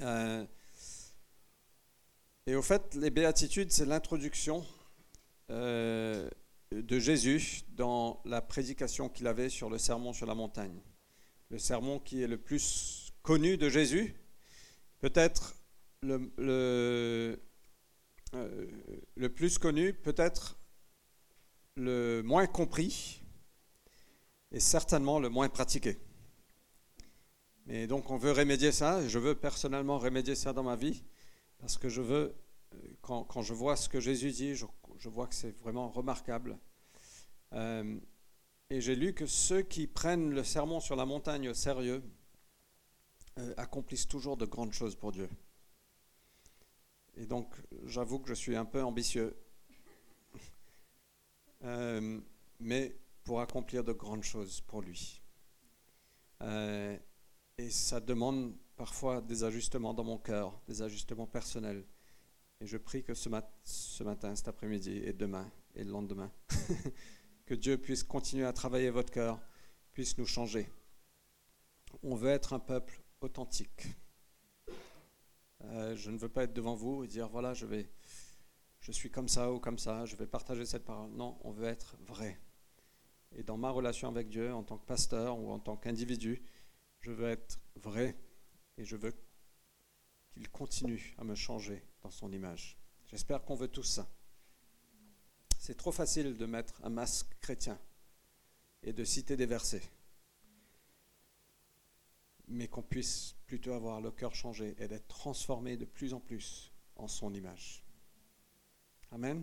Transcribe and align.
Euh, 0.00 0.44
et 2.46 2.54
au 2.54 2.62
fait, 2.62 2.94
les 2.94 3.10
béatitudes, 3.10 3.70
c'est 3.70 3.84
l'introduction 3.84 4.64
euh, 5.50 6.28
de 6.72 6.98
Jésus 6.98 7.62
dans 7.76 8.20
la 8.24 8.40
prédication 8.40 9.08
qu'il 9.08 9.26
avait 9.26 9.48
sur 9.48 9.70
le 9.70 9.78
sermon 9.78 10.12
sur 10.12 10.26
la 10.26 10.34
montagne. 10.34 10.80
Le 11.50 11.58
sermon 11.58 11.98
qui 11.98 12.22
est 12.22 12.26
le 12.26 12.38
plus 12.38 13.12
connu 13.22 13.56
de 13.56 13.68
Jésus, 13.68 14.14
peut-être 15.00 15.54
le, 16.02 16.30
euh, 18.34 19.28
plus 19.34 19.58
connu, 19.58 19.92
peut-être 19.92 20.58
le 21.76 22.22
moins 22.22 22.46
compris 22.46 23.22
et 24.52 24.60
certainement 24.60 25.18
le 25.18 25.28
moins 25.28 25.48
pratiqué. 25.48 25.98
Et 27.72 27.86
donc 27.86 28.10
on 28.10 28.16
veut 28.16 28.32
remédier 28.32 28.72
ça, 28.72 29.06
je 29.06 29.18
veux 29.20 29.36
personnellement 29.36 29.96
remédier 29.96 30.34
ça 30.34 30.52
dans 30.52 30.64
ma 30.64 30.74
vie, 30.74 31.04
parce 31.60 31.78
que 31.78 31.88
je 31.88 32.02
veux, 32.02 32.34
euh, 32.74 32.76
quand, 33.00 33.22
quand 33.22 33.42
je 33.42 33.54
vois 33.54 33.76
ce 33.76 33.88
que 33.88 34.00
Jésus 34.00 34.32
dit, 34.32 34.56
je, 34.56 34.66
je 34.98 35.08
vois 35.08 35.28
que 35.28 35.36
c'est 35.36 35.56
vraiment 35.60 35.88
remarquable. 35.88 36.58
Euh, 37.52 37.96
et 38.70 38.80
j'ai 38.80 38.96
lu 38.96 39.14
que 39.14 39.24
ceux 39.24 39.62
qui 39.62 39.86
prennent 39.86 40.30
le 40.30 40.42
sermon 40.42 40.80
sur 40.80 40.96
la 40.96 41.06
montagne 41.06 41.48
au 41.48 41.54
sérieux 41.54 42.02
euh, 43.38 43.54
accomplissent 43.56 44.08
toujours 44.08 44.36
de 44.36 44.46
grandes 44.46 44.72
choses 44.72 44.96
pour 44.96 45.12
Dieu. 45.12 45.28
Et 47.18 47.26
donc 47.26 47.54
j'avoue 47.84 48.18
que 48.18 48.28
je 48.30 48.34
suis 48.34 48.56
un 48.56 48.64
peu 48.64 48.82
ambitieux, 48.82 49.36
mais 52.58 52.96
pour 53.22 53.40
accomplir 53.40 53.84
de 53.84 53.92
grandes 53.92 54.24
choses 54.24 54.60
pour 54.60 54.82
lui. 54.82 55.22
Et 57.60 57.68
ça 57.68 58.00
demande 58.00 58.54
parfois 58.74 59.20
des 59.20 59.44
ajustements 59.44 59.92
dans 59.92 60.04
mon 60.04 60.16
cœur, 60.16 60.58
des 60.66 60.80
ajustements 60.80 61.26
personnels. 61.26 61.84
Et 62.60 62.66
je 62.66 62.78
prie 62.78 63.02
que 63.02 63.12
ce, 63.12 63.28
matin, 63.28 64.34
cet 64.34 64.48
après-midi 64.48 65.02
et 65.04 65.12
demain 65.12 65.50
et 65.74 65.84
le 65.84 65.90
lendemain, 65.90 66.32
que 67.46 67.54
Dieu 67.54 67.76
puisse 67.76 68.02
continuer 68.02 68.46
à 68.46 68.54
travailler 68.54 68.88
votre 68.88 69.12
cœur, 69.12 69.38
puisse 69.92 70.16
nous 70.16 70.24
changer. 70.24 70.70
On 72.02 72.14
veut 72.14 72.30
être 72.30 72.54
un 72.54 72.58
peuple 72.58 73.02
authentique. 73.20 73.88
Euh, 75.64 75.94
je 75.96 76.10
ne 76.10 76.16
veux 76.16 76.30
pas 76.30 76.44
être 76.44 76.54
devant 76.54 76.74
vous 76.74 77.04
et 77.04 77.08
dire 77.08 77.28
voilà, 77.28 77.52
je 77.52 77.66
vais, 77.66 77.90
je 78.80 78.90
suis 78.90 79.10
comme 79.10 79.28
ça 79.28 79.52
ou 79.52 79.60
comme 79.60 79.78
ça, 79.78 80.06
je 80.06 80.16
vais 80.16 80.26
partager 80.26 80.64
cette 80.64 80.84
parole. 80.84 81.10
Non, 81.10 81.38
on 81.44 81.50
veut 81.50 81.66
être 81.66 81.96
vrai. 82.06 82.40
Et 83.36 83.42
dans 83.42 83.58
ma 83.58 83.70
relation 83.70 84.08
avec 84.08 84.30
Dieu, 84.30 84.52
en 84.54 84.62
tant 84.62 84.78
que 84.78 84.86
pasteur 84.86 85.38
ou 85.38 85.50
en 85.50 85.58
tant 85.58 85.76
qu'individu, 85.76 86.42
je 87.00 87.10
veux 87.10 87.28
être 87.28 87.58
vrai 87.76 88.16
et 88.76 88.84
je 88.84 88.96
veux 88.96 89.14
qu'il 90.32 90.48
continue 90.50 91.14
à 91.18 91.24
me 91.24 91.34
changer 91.34 91.82
dans 92.02 92.10
son 92.10 92.32
image. 92.32 92.78
J'espère 93.06 93.42
qu'on 93.42 93.54
veut 93.54 93.68
tous 93.68 93.84
ça. 93.84 94.08
C'est 95.58 95.76
trop 95.76 95.92
facile 95.92 96.36
de 96.36 96.46
mettre 96.46 96.80
un 96.84 96.90
masque 96.90 97.36
chrétien 97.40 97.78
et 98.82 98.92
de 98.92 99.04
citer 99.04 99.36
des 99.36 99.46
versets, 99.46 99.82
mais 102.48 102.68
qu'on 102.68 102.82
puisse 102.82 103.36
plutôt 103.46 103.72
avoir 103.72 104.00
le 104.00 104.10
cœur 104.10 104.34
changé 104.34 104.74
et 104.78 104.88
d'être 104.88 105.08
transformé 105.08 105.76
de 105.76 105.84
plus 105.84 106.14
en 106.14 106.20
plus 106.20 106.72
en 106.96 107.08
son 107.08 107.34
image. 107.34 107.84
Amen. 109.12 109.42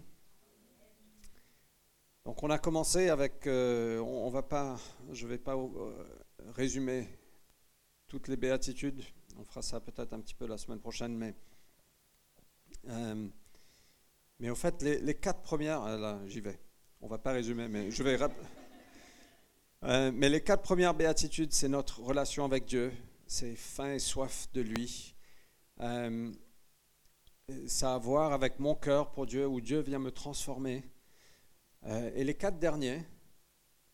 Donc 2.25 2.43
on 2.43 2.49
a 2.49 2.57
commencé 2.57 3.09
avec, 3.09 3.47
euh, 3.47 3.99
on, 3.99 4.29
va 4.29 4.43
pas, 4.43 4.79
je 5.11 5.25
ne 5.25 5.29
vais 5.29 5.37
pas 5.37 5.55
euh, 5.55 5.93
résumer 6.55 7.07
toutes 8.07 8.27
les 8.27 8.37
béatitudes. 8.37 9.03
On 9.37 9.43
fera 9.43 9.61
ça 9.61 9.79
peut-être 9.79 10.13
un 10.13 10.19
petit 10.19 10.33
peu 10.33 10.47
la 10.47 10.57
semaine 10.57 10.79
prochaine, 10.79 11.15
mais, 11.15 11.35
euh, 12.89 13.27
mais 14.39 14.49
au 14.49 14.55
fait, 14.55 14.81
les, 14.81 15.15
quatre 15.15 15.41
premières, 15.41 15.83
euh, 15.83 15.97
là, 15.97 16.19
j'y 16.25 16.39
vais. 16.39 16.59
On 17.01 17.07
va 17.07 17.17
pas 17.17 17.33
résumer, 17.33 17.67
mais 17.67 17.91
je 17.91 18.01
vais. 18.03 18.17
Euh, 19.83 20.11
mais 20.11 20.29
les 20.29 20.41
quatre 20.41 20.63
premières 20.63 20.95
béatitudes, 20.95 21.53
c'est 21.53 21.67
notre 21.67 22.01
relation 22.01 22.45
avec 22.45 22.65
Dieu, 22.65 22.91
c'est 23.27 23.55
faim 23.55 23.93
et 23.93 23.99
soif 23.99 24.47
de 24.53 24.61
lui. 24.61 25.15
ça 27.67 27.91
a 27.91 27.95
à 27.95 27.97
voir 27.99 28.33
avec 28.33 28.57
mon 28.57 28.73
cœur 28.73 29.11
pour 29.11 29.27
Dieu, 29.27 29.45
où 29.45 29.61
Dieu 29.61 29.81
vient 29.81 29.99
me 29.99 30.09
transformer. 30.11 30.83
et 31.85 32.23
les 32.23 32.33
quatre 32.33 32.57
derniers, 32.57 33.03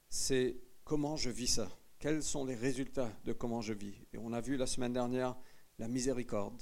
c'est 0.07 0.55
comment 0.85 1.17
je 1.17 1.29
vis 1.29 1.47
ça 1.47 1.67
quels 2.03 2.21
sont 2.21 2.43
les 2.43 2.55
résultats 2.55 3.09
de 3.23 3.31
comment 3.31 3.61
je 3.61 3.71
vis. 3.71 3.93
Et 4.11 4.17
on 4.17 4.33
a 4.33 4.41
vu 4.41 4.57
la 4.57 4.67
semaine 4.67 4.91
dernière 4.91 5.37
la 5.79 5.87
miséricorde. 5.87 6.61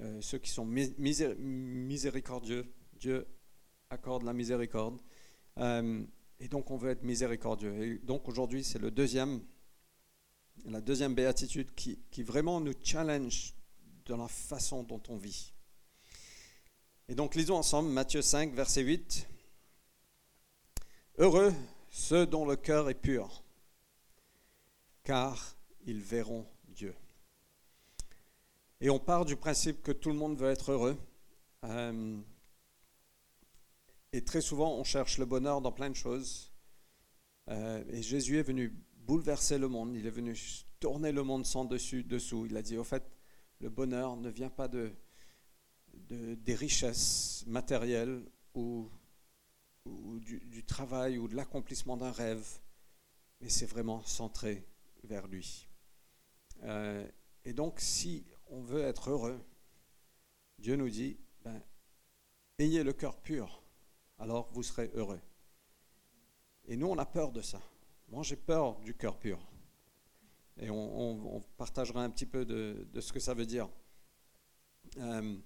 Euh, 0.00 0.18
ceux 0.22 0.38
qui 0.38 0.50
sont 0.50 0.64
miséricordieux, 0.64 2.64
Dieu 2.94 3.26
accorde 3.90 4.22
la 4.22 4.32
miséricorde. 4.32 4.98
Euh, 5.58 6.02
et 6.40 6.48
donc 6.48 6.70
on 6.70 6.78
veut 6.78 6.88
être 6.88 7.02
miséricordieux. 7.02 7.82
Et 7.82 7.98
donc 7.98 8.30
aujourd'hui, 8.30 8.64
c'est 8.64 8.78
le 8.78 8.90
deuxième, 8.90 9.42
la 10.64 10.80
deuxième 10.80 11.14
béatitude 11.14 11.74
qui, 11.74 11.98
qui 12.10 12.22
vraiment 12.22 12.58
nous 12.58 12.72
challenge 12.82 13.52
dans 14.06 14.16
la 14.16 14.28
façon 14.28 14.84
dont 14.84 15.02
on 15.10 15.18
vit. 15.18 15.52
Et 17.10 17.14
donc 17.14 17.34
lisons 17.34 17.56
ensemble 17.56 17.90
Matthieu 17.90 18.22
5, 18.22 18.54
verset 18.54 18.80
8. 18.80 19.28
Heureux 21.18 21.52
ceux 21.90 22.26
dont 22.26 22.46
le 22.46 22.56
cœur 22.56 22.88
est 22.88 22.94
pur 22.94 23.42
car 25.06 25.56
ils 25.86 26.02
verront 26.02 26.44
Dieu. 26.66 26.92
Et 28.80 28.90
on 28.90 28.98
part 28.98 29.24
du 29.24 29.36
principe 29.36 29.80
que 29.80 29.92
tout 29.92 30.10
le 30.10 30.16
monde 30.16 30.36
veut 30.36 30.50
être 30.50 30.72
heureux. 30.72 30.98
Euh, 31.62 32.20
et 34.12 34.24
très 34.24 34.40
souvent, 34.40 34.74
on 34.74 34.82
cherche 34.82 35.18
le 35.18 35.24
bonheur 35.24 35.60
dans 35.60 35.70
plein 35.70 35.90
de 35.90 35.94
choses. 35.94 36.52
Euh, 37.48 37.84
et 37.88 38.02
Jésus 38.02 38.38
est 38.38 38.42
venu 38.42 38.74
bouleverser 38.96 39.58
le 39.58 39.68
monde. 39.68 39.94
Il 39.94 40.06
est 40.06 40.10
venu 40.10 40.36
tourner 40.80 41.12
le 41.12 41.22
monde 41.22 41.46
sans 41.46 41.64
dessus, 41.64 42.02
dessous. 42.02 42.46
Il 42.46 42.56
a 42.56 42.62
dit, 42.62 42.76
au 42.76 42.84
fait, 42.84 43.04
le 43.60 43.70
bonheur 43.70 44.16
ne 44.16 44.28
vient 44.28 44.50
pas 44.50 44.66
de, 44.66 44.90
des 45.94 46.54
richesses 46.56 47.44
matérielles 47.46 48.24
ou, 48.54 48.90
du 49.86 50.64
travail 50.66 51.16
ou 51.16 51.28
de 51.28 51.36
l'accomplissement 51.36 51.96
d'un 51.96 52.10
rêve, 52.10 52.44
mais 53.40 53.48
c'est 53.48 53.66
vraiment 53.66 54.02
centré 54.04 54.66
vers 55.06 55.26
lui. 55.26 55.68
Euh, 56.64 57.06
et 57.44 57.52
donc, 57.52 57.80
si 57.80 58.24
on 58.48 58.60
veut 58.60 58.82
être 58.82 59.10
heureux, 59.10 59.40
Dieu 60.58 60.76
nous 60.76 60.88
dit, 60.88 61.18
ben, 61.42 61.62
ayez 62.58 62.82
le 62.82 62.92
cœur 62.92 63.16
pur, 63.16 63.62
alors 64.18 64.50
vous 64.52 64.62
serez 64.62 64.90
heureux. 64.94 65.20
Et 66.66 66.76
nous, 66.76 66.86
on 66.86 66.98
a 66.98 67.06
peur 67.06 67.32
de 67.32 67.40
ça. 67.40 67.60
Moi, 68.08 68.22
j'ai 68.22 68.36
peur 68.36 68.80
du 68.80 68.94
cœur 68.94 69.18
pur. 69.18 69.38
Et 70.58 70.70
on, 70.70 71.42
partagera 71.56 72.02
un 72.02 72.10
petit 72.10 72.26
peu 72.26 72.44
de, 72.44 73.00
ce 73.00 73.12
que 73.12 73.20
ça 73.20 73.34
veut 73.34 73.46
dire. 73.46 73.68
Euh, 74.96 75.36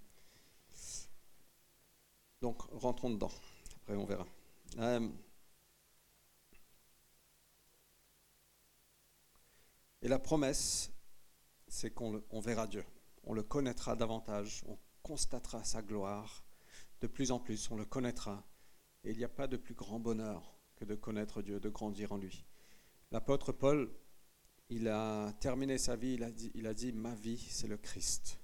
donc, 2.41 2.63
rentrons 2.73 3.11
dedans. 3.11 3.33
Après, 3.77 3.97
on 3.97 4.05
verra. 4.05 4.27
Euh, 4.79 5.09
Et 10.03 10.09
la 10.09 10.19
promesse, 10.19 10.93
c'est 11.69 11.91
qu'on 11.91 12.41
verra 12.41 12.67
Dieu, 12.67 12.85
on 13.25 13.35
le 13.35 13.43
connaîtra 13.43 13.97
davantage, 13.97 14.65
on 14.67 14.79
constatera 15.03 15.63
sa 15.65 15.83
gloire 15.83 16.45
de 17.01 17.07
plus 17.07 17.31
en 17.31 17.39
plus, 17.39 17.71
on 17.71 17.77
le 17.77 17.85
connaîtra. 17.85 18.47
Et 19.05 19.13
il 19.13 19.19
n'y 19.19 19.25
a 19.25 19.29
pas 19.29 19.47
de 19.47 19.57
plus 19.57 19.75
grand 19.75 19.99
bonheur 19.99 20.59
que 20.77 20.85
de 20.85 20.95
connaître 20.95 21.43
Dieu, 21.43 21.61
de 21.61 21.69
grandir 21.69 22.13
en 22.13 22.17
lui. 22.17 22.45
L'apôtre 23.11 23.53
Paul, 23.53 23.91
il 24.69 24.89
a 24.89 25.33
terminé 25.41 25.79
sa 25.79 25.97
vie, 25.97 26.15
il 26.15 26.23
a 26.23 26.31
dit, 26.31 26.51
il 26.55 26.67
a 26.67 26.75
dit 26.75 26.93
ma 26.93 27.15
vie, 27.15 27.39
c'est 27.39 27.67
le 27.67 27.77
Christ. 27.77 28.39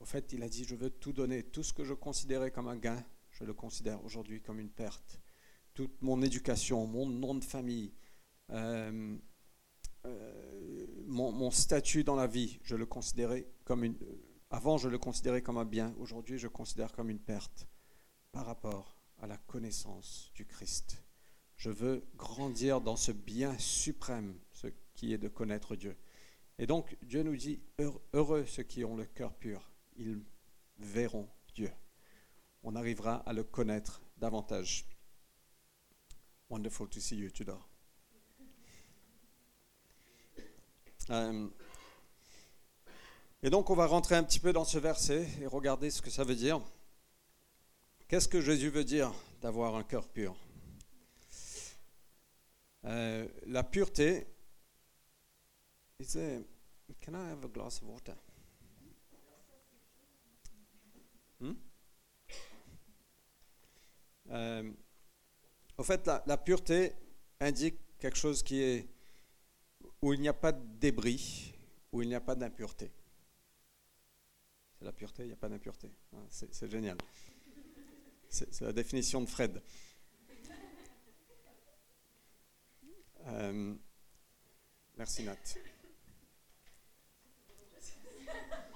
Au 0.00 0.04
fait, 0.04 0.32
il 0.32 0.42
a 0.42 0.48
dit, 0.48 0.64
je 0.64 0.74
veux 0.74 0.90
tout 0.90 1.12
donner, 1.12 1.42
tout 1.42 1.62
ce 1.62 1.72
que 1.72 1.84
je 1.84 1.94
considérais 1.94 2.50
comme 2.50 2.68
un 2.68 2.76
gain, 2.76 3.04
je 3.30 3.44
le 3.44 3.54
considère 3.54 4.02
aujourd'hui 4.04 4.40
comme 4.40 4.60
une 4.60 4.70
perte. 4.70 5.20
Toute 5.74 6.02
mon 6.02 6.22
éducation, 6.22 6.86
mon 6.86 7.06
nom 7.06 7.34
de 7.34 7.44
famille, 7.44 7.92
euh, 8.50 9.16
euh, 10.08 10.86
mon, 11.06 11.50
statut 11.50 12.04
dans 12.04 12.16
la 12.16 12.26
vie, 12.26 12.58
je 12.62 12.76
le 12.76 12.86
considérais 12.86 13.46
comme 13.64 13.84
une. 13.84 13.96
Avant, 14.50 14.78
je 14.78 14.88
le 14.88 14.98
considérais 14.98 15.42
comme 15.42 15.58
un 15.58 15.64
bien. 15.64 15.94
Aujourd'hui, 15.98 16.38
je 16.38 16.48
considère 16.48 16.92
comme 16.92 17.10
une 17.10 17.18
perte 17.18 17.66
par 18.32 18.46
rapport 18.46 18.96
à 19.20 19.26
la 19.26 19.36
connaissance 19.36 20.30
du 20.34 20.46
Christ. 20.46 21.02
Je 21.56 21.70
veux 21.70 22.06
grandir 22.16 22.80
dans 22.80 22.96
ce 22.96 23.12
bien 23.12 23.58
suprême, 23.58 24.38
ce 24.52 24.68
qui 24.94 25.12
est 25.12 25.18
de 25.18 25.28
connaître 25.28 25.76
Dieu. 25.76 25.96
Et 26.58 26.66
donc, 26.66 26.96
Dieu 27.02 27.22
nous 27.22 27.36
dit 27.36 27.60
heureux 28.12 28.44
ceux 28.46 28.62
qui 28.62 28.84
ont 28.84 28.96
le 28.96 29.04
cœur 29.04 29.34
pur, 29.34 29.70
ils 29.96 30.22
verront 30.78 31.28
Dieu. 31.54 31.70
On 32.62 32.74
arrivera 32.74 33.16
à 33.16 33.32
le 33.32 33.44
connaître 33.44 34.02
davantage. 34.16 34.86
Wonderful 36.50 36.88
to 36.88 37.00
see 37.00 37.16
you, 37.16 37.30
Tudor. 37.30 37.68
Euh, 40.38 40.42
Et 43.42 43.50
donc 43.50 43.70
on 43.70 43.74
va 43.74 43.86
rentrer 43.86 44.14
un 44.16 44.22
petit 44.22 44.40
peu 44.40 44.52
dans 44.52 44.64
ce 44.64 44.78
verset 44.78 45.26
et 45.40 45.46
regarder 45.46 45.90
ce 45.90 46.02
que 46.02 46.10
ça 46.10 46.24
veut 46.24 46.34
dire. 46.34 46.60
Qu'est-ce 48.08 48.28
que 48.28 48.40
Jésus 48.40 48.70
veut 48.70 48.84
dire 48.84 49.12
d'avoir 49.40 49.76
un 49.76 49.84
cœur 49.84 50.08
pur? 50.08 50.36
Euh, 52.84 53.28
La 53.46 53.62
pureté. 53.62 54.26
Can 55.98 57.14
I 57.14 57.30
have 57.30 57.44
a 57.44 57.48
glass 57.48 57.82
of 57.82 57.88
water? 57.88 58.14
Hmm? 61.40 61.54
Euh, 64.30 64.72
au 65.76 65.82
fait, 65.82 66.06
la, 66.06 66.36
pureté 66.36 66.92
indique 67.40 67.78
quelque 67.98 68.18
chose 68.18 68.42
qui 68.42 68.60
est 68.60 68.88
où 70.02 70.12
il 70.12 70.20
n'y 70.20 70.28
a 70.28 70.32
pas 70.34 70.52
de 70.52 70.64
débris, 70.78 71.54
où 71.92 72.02
il 72.02 72.08
n'y 72.08 72.14
a 72.14 72.20
pas 72.20 72.34
d'impureté. 72.34 72.90
C'est 74.78 74.84
la 74.84 74.92
pureté, 74.92 75.24
il 75.24 75.26
n'y 75.26 75.32
a 75.32 75.36
pas 75.36 75.48
d'impureté. 75.48 75.90
Ah, 76.12 76.18
c'est 76.30 76.70
génial. 76.70 76.96
C'est 78.28 78.60
la 78.60 78.72
définition 78.72 79.20
de 79.20 79.26
Fred. 79.26 79.60
Euh, 83.26 83.74
merci 84.96 85.24
Nat. 85.24 85.36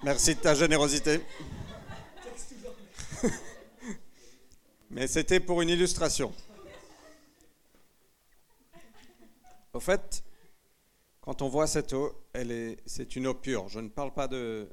Merci 0.03 0.35
de 0.35 0.41
ta 0.41 0.55
générosité. 0.55 1.21
Mais 4.91 5.07
c'était 5.07 5.39
pour 5.39 5.63
une 5.63 5.69
illustration. 5.69 6.35
Au 9.73 9.81
fait, 9.81 10.25
quand 11.23 11.41
on 11.41 11.49
voit 11.49 11.69
cette 11.69 11.93
eau, 11.93 12.27
elle 12.33 12.51
est, 12.51 12.77
c'est 12.85 13.15
une 13.15 13.29
eau 13.29 13.35
pure. 13.35 13.69
Je 13.69 13.79
ne 13.79 13.89
parle 13.89 14.13
pas 14.13 14.27
de. 14.27 14.69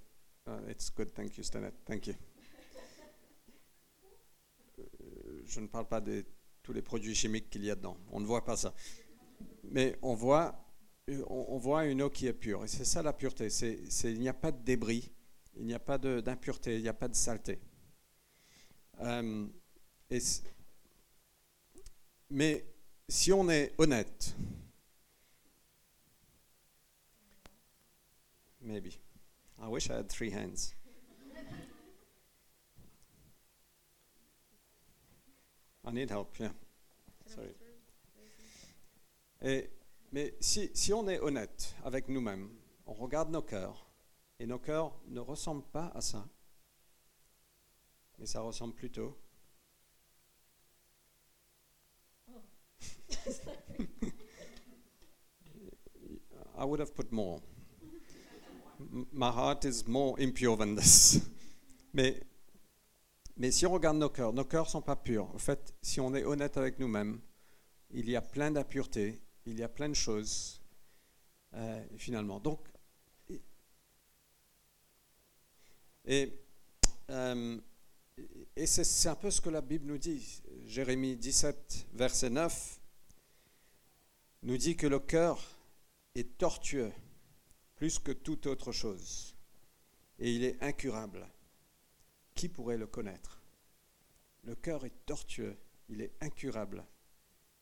Uh, 0.48 0.72
it's 0.72 0.92
good, 0.92 1.14
thank 1.14 1.38
you, 1.38 1.44
Stanet, 1.44 1.76
thank 1.86 2.08
you. 2.08 2.16
Euh, 4.80 5.44
je 5.46 5.60
ne 5.60 5.68
parle 5.68 5.88
pas 5.88 6.02
de 6.02 6.26
tous 6.64 6.74
les 6.74 6.82
produits 6.82 7.14
chimiques 7.14 7.52
qu'il 7.52 7.64
y 7.64 7.70
a 7.70 7.76
dedans. 7.76 7.98
On 8.12 8.20
ne 8.20 8.26
voit 8.26 8.44
pas 8.44 8.58
ça. 8.58 8.74
Mais 9.64 10.00
on 10.02 10.16
voit, 10.16 10.66
on, 11.28 11.58
voit 11.60 11.86
une 11.86 12.02
eau 12.02 12.10
qui 12.10 12.26
est 12.26 12.34
pure. 12.34 12.66
Et 12.66 12.68
c'est 12.68 12.86
ça 12.86 13.04
la 13.04 13.14
pureté. 13.14 13.50
Il 14.06 14.20
n'y 14.20 14.28
a 14.28 14.34
pas 14.34 14.52
de 14.52 14.64
débris, 14.64 15.12
il 15.56 15.68
n'y 15.68 15.76
a 15.76 15.80
pas 15.80 16.00
d'impureté, 16.00 16.78
il 16.78 16.82
n'y 16.82 16.90
a 16.90 16.94
pas 16.94 17.08
de 17.08 17.16
saleté. 17.16 17.60
Euh, 19.02 19.48
mais 22.32 22.66
si 23.08 23.32
on 23.32 23.48
est 23.52 23.72
honnête, 23.78 24.36
maybe. 28.70 28.92
I 29.62 29.68
wish 29.68 29.90
I 29.90 29.96
had 29.96 30.10
three 30.10 30.30
hands. 30.30 30.76
I 35.86 35.92
need 35.92 36.10
help, 36.10 36.38
yeah. 36.40 36.52
Sorry. 37.26 37.56
Et, 39.42 39.70
mais 40.12 40.34
si, 40.40 40.70
si 40.74 40.94
on 40.94 41.08
est 41.08 41.20
honnête 41.20 41.74
avec 41.84 42.10
nous-mêmes, 42.10 42.50
on 42.86 42.94
regarde 42.94 43.32
nos 43.32 43.42
cœurs, 43.42 43.88
et 44.40 44.46
nos 44.46 44.60
cœurs 44.60 44.94
ne 45.08 45.20
ressemblent 45.20 45.68
pas 45.72 45.92
à 45.96 46.02
ça, 46.02 46.28
mais 48.20 48.26
ça 48.26 48.42
ressemble 48.42 48.76
plutôt 48.76 49.18
I 56.56 56.66
would 56.66 56.80
have 56.82 56.94
put 56.94 57.12
more. 57.12 57.42
My 58.80 59.30
heart 59.30 59.66
is 59.66 59.86
more 59.88 60.16
impure 60.20 60.56
than 60.56 60.76
this. 60.76 61.20
Mais, 61.94 62.22
mais 63.36 63.52
si 63.52 63.66
on 63.66 63.72
regarde 63.72 63.98
nos 63.98 64.10
cœurs, 64.10 64.32
nos 64.32 64.46
cœurs 64.46 64.66
ne 64.66 64.70
sont 64.70 64.82
pas 64.84 64.96
purs. 64.96 65.28
En 65.34 65.40
fait, 65.40 65.74
si 65.82 66.00
on 66.00 66.14
est 66.14 66.24
honnête 66.24 66.56
avec 66.56 66.78
nous-mêmes, 66.78 67.20
il 67.90 68.08
y 68.08 68.16
a 68.16 68.22
plein 68.22 68.52
d'impuretés, 68.52 69.20
il 69.48 69.58
y 69.58 69.64
a 69.64 69.68
plein 69.68 69.90
de 69.90 69.96
choses, 69.96 70.62
euh, 71.56 71.84
finalement. 71.98 72.40
Donc, 72.40 72.60
et, 76.06 76.32
euh, 77.10 77.60
et 78.56 78.66
c'est 78.68 79.10
un 79.10 79.16
peu 79.16 79.32
ce 79.32 79.42
que 79.42 79.50
la 79.50 79.62
Bible 79.62 79.88
nous 79.88 79.98
dit. 79.98 80.44
Jérémie 80.68 81.16
17, 81.16 81.88
verset 81.94 82.30
9, 82.30 82.80
nous 84.44 84.58
dit 84.58 84.76
que 84.76 84.86
le 84.86 85.00
cœur 85.00 85.44
est 86.14 86.38
tortueux 86.38 86.92
plus 87.80 87.98
que 87.98 88.12
toute 88.12 88.46
autre 88.46 88.74
chose, 88.74 89.38
et 90.20 90.36
il 90.36 90.44
est 90.44 90.62
incurable. 90.62 91.26
Qui 92.36 92.50
pourrait 92.50 92.78
le 92.78 92.88
connaître? 92.88 93.42
Le 94.44 94.54
cœur 94.54 94.86
est 94.86 95.06
tortueux, 95.06 95.58
il 95.88 96.02
est 96.02 96.14
incurable. 96.20 96.86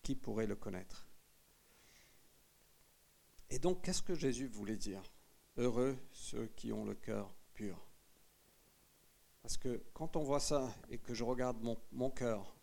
Qui 0.02 0.16
pourrait 0.16 0.48
le 0.48 0.56
connaître? 0.56 1.08
Et 3.52 3.60
donc, 3.60 3.84
qu'est-ce 3.84 4.02
que 4.02 4.16
Jésus 4.16 4.48
voulait 4.48 4.75
dire? 4.75 5.04
Heureux 5.56 5.96
ceux 6.12 6.48
qui 6.56 6.74
ont 6.74 6.84
le 6.84 6.96
cœur 6.96 7.36
pur. 7.54 7.88
Parce 9.44 9.58
que 9.58 9.84
quand 9.94 10.16
on 10.16 10.24
voit 10.24 10.40
ça 10.40 10.74
et 10.90 10.98
que 10.98 11.13
je 11.13 11.24
regarde 11.24 11.62
mon, 11.62 11.78
mon 11.92 12.10
cœur, 12.10 12.58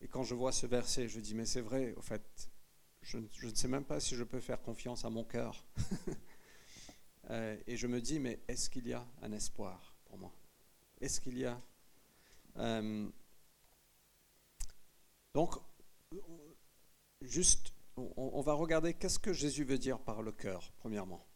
et 0.00 0.08
quand 0.08 0.24
je 0.24 0.34
vois 0.34 0.50
ce 0.50 0.66
verset, 0.66 1.06
je 1.06 1.20
dis, 1.20 1.34
mais 1.36 1.46
c'est 1.46 1.60
vrai, 1.60 1.94
au 1.96 2.02
fait, 2.02 2.50
je, 3.02 3.18
je, 3.30 3.46
ne 3.46 3.54
sais 3.54 3.68
même 3.68 3.84
pas 3.84 4.00
si 4.00 4.16
je 4.16 4.24
peux 4.24 4.40
faire 4.40 4.60
confiance 4.60 5.04
à 5.04 5.10
mon 5.10 5.22
cœur. 5.22 5.64
Euh, 7.30 7.56
et 7.66 7.76
je 7.76 7.86
me 7.86 8.00
dis, 8.00 8.20
mais 8.20 8.40
est-ce 8.48 8.70
qu'il 8.70 8.86
y 8.86 8.92
a 8.92 9.04
un 9.22 9.32
espoir 9.32 9.94
pour 10.04 10.18
moi? 10.18 10.32
Est-ce 11.00 11.20
qu'il 11.20 11.38
y 11.38 11.44
a... 11.44 11.60
Euh, 12.56 13.08
donc, 15.34 15.56
juste, 17.20 17.72
on, 17.96 18.40
va 18.40 18.54
regarder 18.54 18.94
qu'est-ce 18.94 19.18
que 19.18 19.32
Jésus 19.32 19.64
veut 19.64 19.78
dire 19.78 19.98
par 19.98 20.22
le 20.22 20.32
cœur, 20.32 20.72
premièrement. 20.78 21.26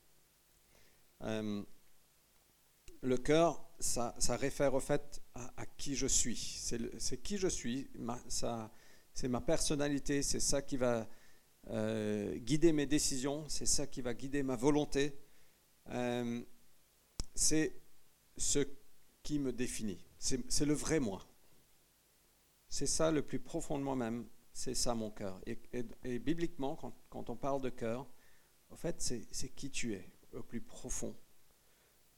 Euh, 1.22 1.62
le 3.02 3.18
cœur, 3.18 3.68
ça, 3.78 4.14
ça, 4.18 4.36
réfère 4.36 4.72
au 4.72 4.80
fait 4.80 5.20
à, 5.34 5.66
qui 5.76 5.96
je 5.96 6.06
suis. 6.06 6.36
C'est 6.98 7.22
qui 7.22 7.36
je 7.36 7.48
suis, 7.48 7.90
c'est 9.12 9.28
ma 9.28 9.40
personnalité, 9.42 10.22
c'est 10.22 10.40
ça 10.40 10.62
qui 10.62 10.78
va 10.78 11.06
guider 11.66 12.72
mes 12.72 12.86
décisions, 12.86 13.46
c'est 13.48 13.66
ça 13.66 13.86
qui 13.86 14.00
va 14.00 14.14
guider 14.14 14.42
ma 14.42 14.56
volonté. 14.56 15.18
Euh, 15.88 16.42
c'est 17.34 17.80
ce 18.36 18.60
qui 19.22 19.38
me 19.38 19.52
définit. 19.52 20.04
C'est 20.18 20.66
le 20.66 20.74
vrai 20.74 21.00
moi. 21.00 21.26
C'est 22.68 22.86
ça 22.86 23.10
le 23.10 23.22
plus 23.22 23.40
profond 23.40 23.78
de 23.78 23.84
moi-même. 23.84 24.28
C'est 24.52 24.74
ça 24.74 24.94
mon 24.94 25.10
cœur. 25.10 25.40
Et, 25.46 26.18
bibliquement, 26.18 26.76
quand, 27.08 27.30
on 27.30 27.36
parle 27.36 27.62
de 27.62 27.70
cœur, 27.70 28.06
en 28.70 28.76
fait, 28.76 29.00
c'est 29.00 29.48
qui 29.50 29.70
tu 29.70 29.94
es 29.94 30.10
au 30.32 30.42
plus 30.42 30.60
profond 30.60 31.16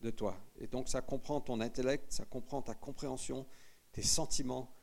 de 0.01 0.11
toi. 0.11 0.37
Et 0.59 0.67
donc 0.67 0.89
ça 0.89 1.01
comprend 1.01 1.41
ton 1.41 1.61
intellect, 1.61 2.13
ça 2.13 2.25
comprend 2.25 2.61
ta 2.61 2.75
compréhension, 2.75 3.47
tes 3.93 4.03
sentiments, 4.03 4.75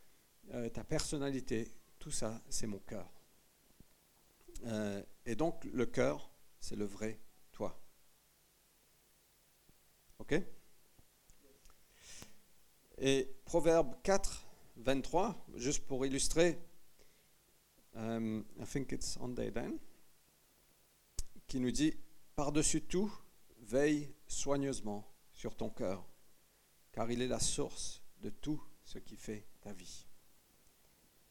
euh, 0.53 0.69
ta 0.69 0.83
personnalité. 0.83 1.67
Tout 1.99 2.11
ça, 2.11 2.41
c'est 2.49 2.67
mon 2.67 2.79
cœur. 2.79 3.11
Euh, 4.65 5.03
et 5.25 5.35
donc 5.35 5.65
le 5.65 5.85
cœur, 5.85 6.31
c'est 6.59 6.75
le 6.75 6.85
vrai 6.85 7.19
OK 10.19 10.35
Et 12.97 13.33
Proverbe 13.45 13.95
4, 14.03 14.45
23, 14.77 15.45
juste 15.55 15.87
pour 15.87 16.05
illustrer, 16.05 16.59
um, 17.95 18.45
I 18.59 18.65
think 18.65 18.91
it's 18.91 19.17
on 19.17 19.29
day 19.29 19.51
then, 19.51 19.79
qui 21.47 21.59
nous 21.59 21.71
dit 21.71 21.93
Par-dessus 22.35 22.81
tout, 22.81 23.11
veille 23.61 24.13
soigneusement 24.27 25.09
sur 25.33 25.55
ton 25.55 25.69
cœur, 25.69 26.05
car 26.91 27.09
il 27.11 27.21
est 27.21 27.27
la 27.27 27.39
source 27.39 28.03
de 28.21 28.29
tout 28.29 28.61
ce 28.83 28.99
qui 28.99 29.15
fait 29.15 29.47
ta 29.61 29.71
vie. 29.71 30.05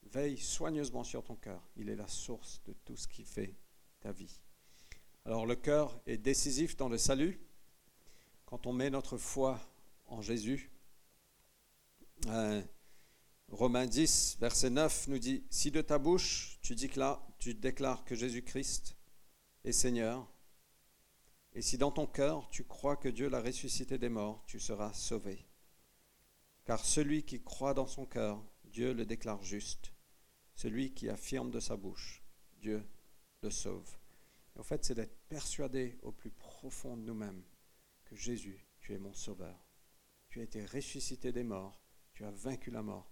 Veille 0.05 0.39
soigneusement 0.39 1.05
sur 1.05 1.23
ton 1.23 1.37
cœur, 1.37 1.63
il 1.77 1.91
est 1.91 1.97
la 1.97 2.09
source 2.09 2.63
de 2.65 2.73
tout 2.73 2.97
ce 2.97 3.07
qui 3.07 3.25
fait 3.25 3.55
ta 4.01 4.13
vie. 4.13 4.41
Alors 5.27 5.45
le 5.45 5.57
cœur 5.57 6.01
est 6.07 6.17
décisif 6.17 6.77
dans 6.77 6.89
le 6.89 6.97
salut, 6.97 7.39
quand 8.49 8.67
on 8.67 8.73
met 8.73 8.89
notre 8.89 9.19
foi 9.19 9.61
en 10.07 10.23
Jésus. 10.23 10.71
Euh, 12.29 12.63
Romains 13.49 13.85
10, 13.85 14.39
verset 14.41 14.71
9 14.71 15.09
nous 15.09 15.19
dit, 15.19 15.45
si 15.51 15.71
de 15.71 15.83
ta 15.83 15.99
bouche 15.99 16.59
tu 16.63 16.75
déclares, 16.75 17.23
tu 17.39 17.53
déclares 17.53 18.07
que 18.07 18.15
Jésus-Christ 18.15 18.97
est 19.65 19.73
Seigneur, 19.73 20.27
et 21.53 21.61
si 21.61 21.77
dans 21.77 21.91
ton 21.91 22.07
cœur 22.07 22.49
tu 22.49 22.65
crois 22.65 22.97
que 22.97 23.11
Dieu 23.11 23.29
l'a 23.29 23.43
ressuscité 23.43 23.99
des 23.99 24.09
morts, 24.09 24.43
tu 24.47 24.59
seras 24.59 24.95
sauvé. 24.95 25.47
Car 26.65 26.83
celui 26.83 27.25
qui 27.25 27.43
croit 27.43 27.75
dans 27.75 27.87
son 27.87 28.07
cœur, 28.07 28.43
Dieu 28.65 28.95
le 28.95 29.05
déclare 29.05 29.43
juste. 29.43 29.93
Celui 30.55 30.95
qui 30.95 31.11
affirme 31.11 31.51
de 31.51 31.61
sa 31.61 31.77
bouche, 31.77 32.23
Dieu 32.63 32.83
le 33.43 33.51
sauve. 33.51 33.99
en 34.59 34.63
fait, 34.63 34.87
c'est 34.87 34.95
d'être 34.95 35.19
persuadé 35.29 35.99
au 36.01 36.13
plus 36.13 36.31
profond 36.31 36.97
de 36.97 37.03
nous-mêmes 37.03 37.45
Jésus, 38.17 38.67
tu 38.81 38.95
es 38.95 38.99
mon 38.99 39.13
sauveur. 39.13 39.65
Tu 40.29 40.41
as 40.41 40.45
été 40.45 40.65
ressuscité 40.65 41.33
des 41.33 41.45
morts, 41.45 41.81
tu 42.13 42.25
as 42.25 42.31
vaincu 42.31 42.71
la 42.71 42.83
mort. 42.83 43.11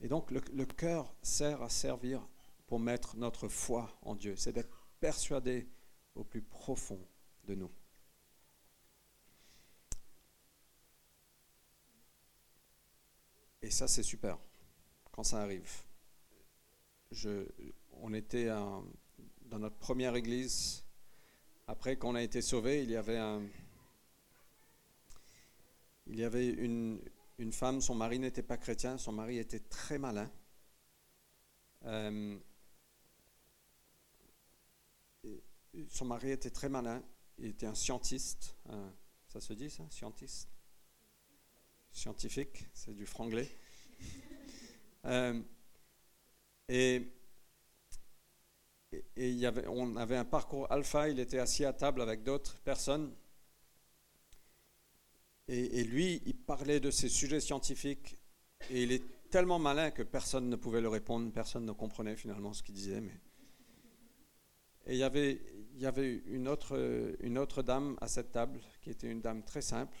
Et 0.00 0.08
donc 0.08 0.30
le, 0.30 0.64
cœur 0.64 1.14
sert 1.22 1.62
à 1.62 1.68
servir 1.68 2.26
pour 2.66 2.78
mettre 2.78 3.16
notre 3.16 3.48
foi 3.48 3.96
en 4.02 4.14
Dieu. 4.14 4.36
C'est 4.36 4.52
d'être 4.52 4.88
persuadé 5.00 5.68
au 6.14 6.24
plus 6.24 6.42
profond 6.42 7.00
de 7.44 7.54
nous. 7.54 7.70
Et 13.62 13.70
ça, 13.70 13.88
c'est 13.88 14.02
super 14.02 14.38
quand 15.10 15.24
ça 15.24 15.40
arrive. 15.40 15.70
On 17.92 18.12
était 18.12 18.48
dans 18.48 19.58
notre 19.58 19.76
première 19.76 20.16
église. 20.16 20.84
Après 21.66 21.96
qu'on 21.96 22.14
a 22.14 22.22
été 22.22 22.42
sauvé, 22.42 22.82
il 22.82 22.90
y 22.90 22.96
avait 22.96 23.16
un, 23.16 23.42
il 26.06 26.18
y 26.18 26.24
avait 26.24 26.48
une, 26.48 27.00
femme, 27.52 27.80
son 27.80 27.94
mari 27.94 28.18
n'était 28.18 28.42
pas 28.42 28.56
chrétien, 28.56 28.98
son 28.98 29.12
mari 29.12 29.38
était 29.38 29.60
très 29.60 29.98
malin. 29.98 30.30
Euh, 31.84 32.38
son 35.88 36.04
mari 36.04 36.30
était 36.30 36.50
très 36.50 36.68
malin, 36.68 37.02
il 37.38 37.46
était 37.46 37.66
un 37.66 37.74
scientiste, 37.74 38.56
ça 39.28 39.40
se 39.40 39.52
dit 39.52 39.70
ça, 39.70 39.84
scientiste? 39.90 40.48
Scientifique, 41.90 42.66
c'est 42.72 42.94
du 42.94 43.06
franglais. 43.06 43.50
Euh, 45.06 45.38
et 46.66 47.06
on 49.68 49.96
avait 49.96 50.16
un 50.16 50.24
parcours 50.24 50.70
alpha, 50.72 51.10
il 51.10 51.20
était 51.20 51.38
assis 51.38 51.66
à 51.66 51.74
table 51.74 52.00
avec 52.00 52.22
d'autres 52.22 52.58
personnes. 52.60 53.14
Et, 55.48 55.84
lui, 55.84 56.22
il 56.24 56.36
parlait 56.36 56.80
de 56.80 56.90
ces 56.90 57.08
sujets 57.08 57.40
scientifiques 57.40 58.16
et 58.70 58.82
il 58.82 58.92
est 58.92 59.02
tellement 59.30 59.58
malin 59.58 59.90
que 59.90 60.02
personne 60.02 60.48
ne 60.48 60.56
pouvait 60.56 60.80
le 60.80 60.88
répondre, 60.88 61.30
personne 61.32 61.66
ne 61.66 61.72
comprenait 61.72 62.16
finalement 62.16 62.54
ce 62.54 62.62
qu'il 62.62 62.74
disait. 62.74 63.02
Et 64.86 64.94
il 64.94 64.98
y 64.98 65.02
avait, 65.02 66.22
une 66.28 66.48
autre 66.48 67.62
dame 67.62 67.98
à 68.00 68.08
cette 68.08 68.32
table, 68.32 68.58
qui 68.80 68.90
était 68.90 69.10
une 69.10 69.20
dame 69.20 69.42
très 69.42 69.60
simple, 69.60 69.98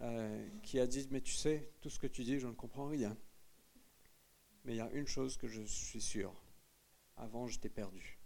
euh, 0.00 0.48
qui 0.62 0.80
a 0.80 0.86
dit, 0.88 1.06
mais 1.12 1.20
tu 1.20 1.34
sais, 1.34 1.70
tout 1.80 1.90
ce 1.90 2.00
que 2.00 2.08
tu 2.08 2.24
dis, 2.24 2.40
je 2.40 2.48
ne 2.48 2.54
comprends 2.54 2.88
rien. 2.88 3.16
Mais 4.64 4.72
il 4.72 4.76
y 4.76 4.80
a 4.80 4.90
une 4.90 5.06
chose 5.06 5.36
que 5.36 5.46
je 5.46 5.62
suis 5.62 6.00
sûr. 6.00 6.32
Avant, 7.16 7.46
j'étais 7.46 7.68
perdu. 7.68 8.18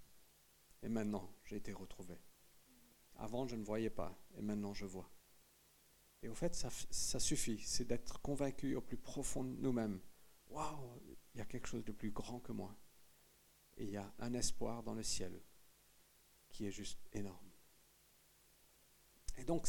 Et 0.82 0.88
maintenant, 0.88 1.28
j'ai 1.44 1.56
été 1.56 1.72
retrouvé. 1.72 2.14
Avant, 3.16 3.46
je 3.46 3.56
ne 3.56 3.64
voyais 3.64 3.90
pas. 3.90 4.16
Et 4.38 4.42
maintenant, 4.42 4.72
je 4.72 4.86
vois. 4.86 5.10
Et 6.22 6.28
au 6.28 6.34
fait, 6.34 6.54
ça, 6.54 7.20
suffit. 7.20 7.60
C'est 7.60 7.84
d'être 7.84 8.20
convaincu 8.20 8.74
au 8.74 8.80
plus 8.80 8.96
profond 8.96 9.44
de 9.44 9.56
nous-mêmes. 9.60 10.00
Waouh, 10.48 11.00
il 11.34 11.38
y 11.38 11.40
a 11.40 11.44
quelque 11.44 11.68
chose 11.68 11.84
de 11.84 11.92
plus 11.92 12.10
grand 12.10 12.40
que 12.40 12.52
moi. 12.52 12.76
Et 13.76 13.84
il 13.84 13.90
y 13.90 13.96
a 13.96 14.12
un 14.18 14.34
espoir 14.34 14.82
dans 14.82 14.94
le 14.94 15.02
ciel 15.02 15.40
qui 16.48 16.66
est 16.66 16.72
juste 16.72 16.98
énorme. 17.12 17.50
Et 19.36 19.44
donc, 19.44 19.68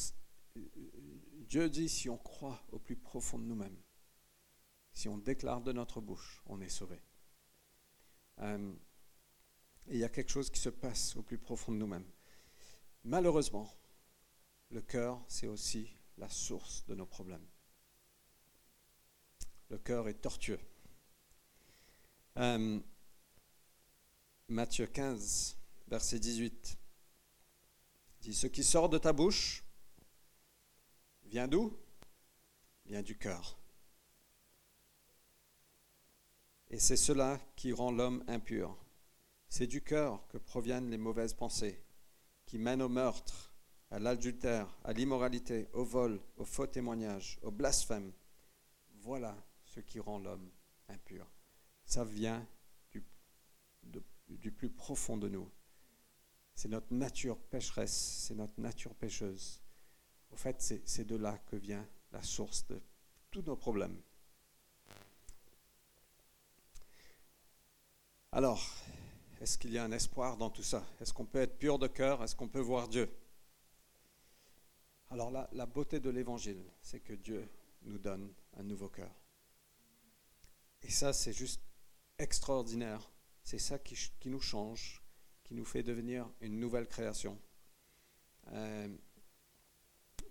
Dieu 0.56 1.70
dit, 1.70 1.90
si 1.90 2.10
on 2.10 2.18
croit 2.18 2.66
au 2.72 2.80
plus 2.80 2.96
profond 2.96 3.38
de 3.38 3.44
nous-mêmes, 3.44 3.80
si 4.94 5.08
on 5.08 5.18
déclare 5.18 5.62
de 5.62 5.72
notre 5.72 6.02
bouche, 6.02 6.42
on 6.48 6.60
est 6.62 6.70
sauvé. 6.70 7.00
Euh, 8.40 8.74
et 9.88 9.94
il 9.94 10.00
y 10.00 10.04
a 10.04 10.10
quelque 10.10 10.32
chose 10.32 10.50
qui 10.50 10.60
se 10.60 10.70
passe 10.70 11.16
au 11.16 11.22
plus 11.22 11.38
profond 11.38 11.72
de 11.72 11.78
nous-mêmes. 11.78 12.10
Malheureusement, 13.04 13.72
le 14.72 14.82
cœur, 14.82 15.24
c'est 15.28 15.48
aussi 15.48 15.99
la 16.20 16.30
source 16.30 16.86
de 16.88 16.96
nos 16.96 17.06
problèmes. 17.06 17.48
Le 19.70 19.78
cœur 19.78 20.08
est 20.08 20.22
tortueux. 20.22 20.60
Euh, 22.38 22.80
Matthieu 24.48 24.88
15, 24.88 25.58
verset 25.88 26.20
18, 26.20 26.78
dit, 28.22 28.34
ce 28.34 28.48
qui 28.48 28.64
sort 28.64 28.90
de 28.90 28.98
ta 28.98 29.14
bouche 29.14 29.64
vient 31.26 31.48
d'où? 31.48 31.78
Vient 32.86 33.04
du 33.04 33.18
cœur. 33.18 33.60
Et 36.72 36.80
c'est 36.80 36.98
cela 36.98 37.40
qui 37.56 37.72
rend 37.72 37.92
l'homme 37.92 38.24
impur. 38.28 38.78
C'est 39.50 39.68
du 39.68 39.82
cœur 39.82 40.28
que 40.30 40.38
proviennent 40.38 40.90
les 40.90 40.98
mauvaises 40.98 41.34
pensées, 41.34 41.84
qui 42.46 42.58
mènent 42.58 42.82
au 42.82 42.90
meurtre, 42.90 43.49
à 43.92 44.00
l'adultère, 44.00 44.68
à 44.84 44.94
l'immoralité, 44.94 45.68
au 45.74 45.84
vol, 45.84 46.20
au 46.38 46.46
faux 46.46 46.68
témoignage, 46.68 47.40
au 47.42 47.52
blasphème. 47.52 48.12
Voilà 49.02 49.36
ce 49.64 49.80
qui 49.80 50.00
rend 50.00 50.20
l'homme 50.20 50.50
impur. 50.90 51.26
Ça 51.86 52.04
vient 52.04 52.46
du, 52.92 53.04
du 54.28 54.52
plus 54.52 54.70
profond 54.70 55.18
de 55.18 55.28
nous. 55.28 55.50
C'est 56.56 56.70
notre 56.70 56.94
nature 56.94 57.38
pécheresse, 57.38 58.26
c'est 58.28 58.36
notre 58.36 58.60
nature 58.60 58.94
pécheuse. 58.94 59.62
Au 60.32 60.36
fait, 60.36 60.62
c'est 60.86 61.06
de 61.06 61.16
là 61.16 61.38
que 61.48 61.56
vient 61.56 61.88
la 62.12 62.22
source 62.22 62.68
de 62.68 62.82
tous 63.32 63.42
nos 63.42 63.56
problèmes. 63.56 64.00
Alors, 68.32 68.64
est-ce 69.42 69.58
qu'il 69.58 69.72
y 69.72 69.78
a 69.80 69.84
un 69.84 69.92
espoir 69.92 70.38
dans 70.38 70.52
tout 70.52 70.62
ça? 70.62 70.86
Est-ce 71.02 71.14
qu'on 71.14 71.26
peut 71.26 71.42
être 71.42 71.58
pur 71.58 71.80
de 71.80 71.88
cœur? 71.88 72.24
Est-ce 72.24 72.36
qu'on 72.36 72.48
peut 72.48 72.60
voir 72.60 72.88
Dieu? 72.88 73.10
Alors 75.12 75.32
la, 75.32 75.66
beauté 75.66 76.00
de 76.00 76.10
l'Évangile, 76.10 76.64
c'est 76.82 77.00
que 77.00 77.14
Dieu 77.14 77.48
nous 77.84 77.98
donne 77.98 78.32
un 78.58 78.64
nouveau 78.64 78.90
cœur. 78.90 79.12
Et 80.84 80.92
ça, 80.92 81.14
c'est 81.14 81.34
juste 81.34 81.62
extraordinaire. 82.20 83.10
C'est 83.44 83.58
ça 83.58 83.80
qui, 83.80 83.96
qui 84.20 84.30
nous 84.30 84.40
change, 84.40 85.04
qui 85.44 85.56
nous 85.56 85.66
fait 85.66 85.84
devenir 85.84 86.30
une 86.42 86.60
nouvelle 86.60 86.88
création. 86.88 87.40
Euh, 88.52 88.88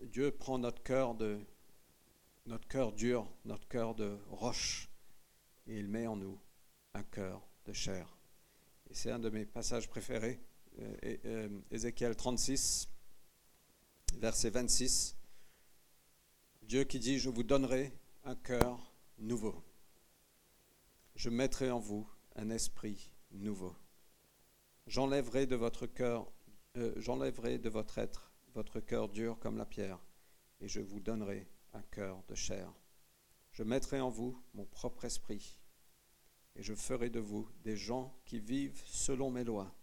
Dieu 0.03 0.31
prend 0.31 0.59
notre 0.59 0.83
cœur 0.83 1.15
de 1.15 1.41
notre 2.47 2.67
cœur 2.67 2.93
dur, 2.93 3.31
notre 3.45 3.69
cœur 3.69 3.95
de 3.95 4.19
roche, 4.31 4.89
et 5.67 5.79
il 5.79 5.89
met 5.89 6.07
en 6.07 6.17
nous 6.17 6.41
un 6.95 7.03
cœur 7.03 7.47
de 7.67 7.73
chair. 7.73 8.17
Et 8.89 8.95
c'est 8.95 9.11
un 9.11 9.19
de 9.19 9.29
mes 9.29 9.45
passages 9.45 9.89
préférés, 9.89 10.41
euh, 10.79 11.17
euh, 11.27 11.61
Ézéchiel 11.71 12.17
36, 12.17 12.89
verset 14.17 14.51
26. 14.51 15.17
Dieu 16.63 16.85
qui 16.85 16.99
dit, 16.99 17.19
je 17.19 17.29
vous 17.29 17.43
donnerai 17.43 17.93
un 18.25 18.35
cœur 18.35 18.93
nouveau. 19.19 19.63
Je 21.15 21.31
mettrai 21.31 21.71
en 21.71 21.79
vous 21.79 22.09
un 22.37 22.51
esprit 22.51 23.11
nouveau. 23.31 23.75
J'enlèverai 24.87 25.47
de 25.47 25.57
votre 25.57 25.87
cœur, 25.87 26.31
euh, 26.77 26.93
j'enlèverai 26.97 27.59
de 27.59 27.69
votre 27.69 27.99
être 27.99 28.29
votre 28.55 28.81
cœur 28.81 29.09
dur 29.09 29.39
comme 29.39 29.57
la 29.57 29.67
pierre, 29.67 30.01
et 30.61 30.69
je 30.69 30.81
vous 30.81 31.01
donnerai 31.01 31.49
un 31.75 31.83
cœur 31.83 32.23
de 32.29 32.35
chair. 32.35 32.73
Je 33.53 33.63
mettrai 33.63 34.01
en 34.01 34.11
vous 34.11 34.43
mon 34.55 34.65
propre 34.65 35.05
esprit, 35.05 35.59
et 36.57 36.63
je 36.63 36.75
ferai 36.75 37.11
de 37.11 37.21
vous 37.21 37.49
des 37.63 37.77
gens 37.77 38.19
qui 38.25 38.41
vivent 38.41 38.83
selon 38.85 39.31
mes 39.31 39.45
lois, 39.45 39.75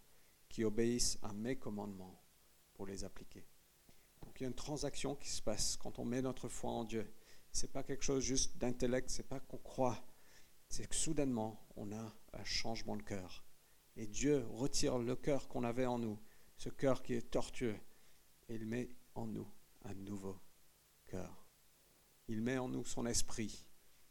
qui 0.48 0.64
obéissent 0.64 1.18
à 1.22 1.32
mes 1.32 1.56
commandements 1.56 2.22
pour 2.74 2.86
les 2.86 3.04
appliquer. 3.04 3.46
Donc 4.36 4.42
il 4.42 4.44
y 4.44 4.48
a 4.48 4.48
une 4.48 4.54
transaction 4.54 5.14
qui 5.14 5.30
se 5.30 5.40
passe 5.40 5.78
quand 5.78 5.98
on 5.98 6.04
met 6.04 6.20
notre 6.20 6.50
foi 6.50 6.70
en 6.70 6.84
Dieu. 6.84 7.10
C'est 7.52 7.72
pas 7.72 7.82
quelque 7.82 8.04
chose 8.04 8.22
juste 8.22 8.58
d'intellect, 8.58 9.08
c'est 9.08 9.26
pas 9.26 9.40
qu'on 9.40 9.56
croit, 9.56 10.04
c'est 10.68 10.86
que 10.86 10.94
soudainement 10.94 11.66
on 11.74 11.90
a 11.90 12.14
un 12.34 12.44
changement 12.44 12.98
de 12.98 13.02
cœur. 13.02 13.46
Et 13.96 14.06
Dieu 14.06 14.44
retire 14.50 14.98
le 14.98 15.16
cœur 15.16 15.48
qu'on 15.48 15.64
avait 15.64 15.86
en 15.86 15.98
nous, 15.98 16.18
ce 16.58 16.68
cœur 16.68 17.02
qui 17.02 17.14
est 17.14 17.30
tortueux, 17.30 17.78
et 18.50 18.56
il 18.56 18.66
met 18.66 18.90
en 19.14 19.26
nous 19.26 19.48
un 19.86 19.94
nouveau 19.94 20.38
cœur. 21.06 21.46
Il 22.28 22.42
met 22.42 22.58
en 22.58 22.68
nous 22.68 22.84
son 22.84 23.06
esprit, 23.06 23.66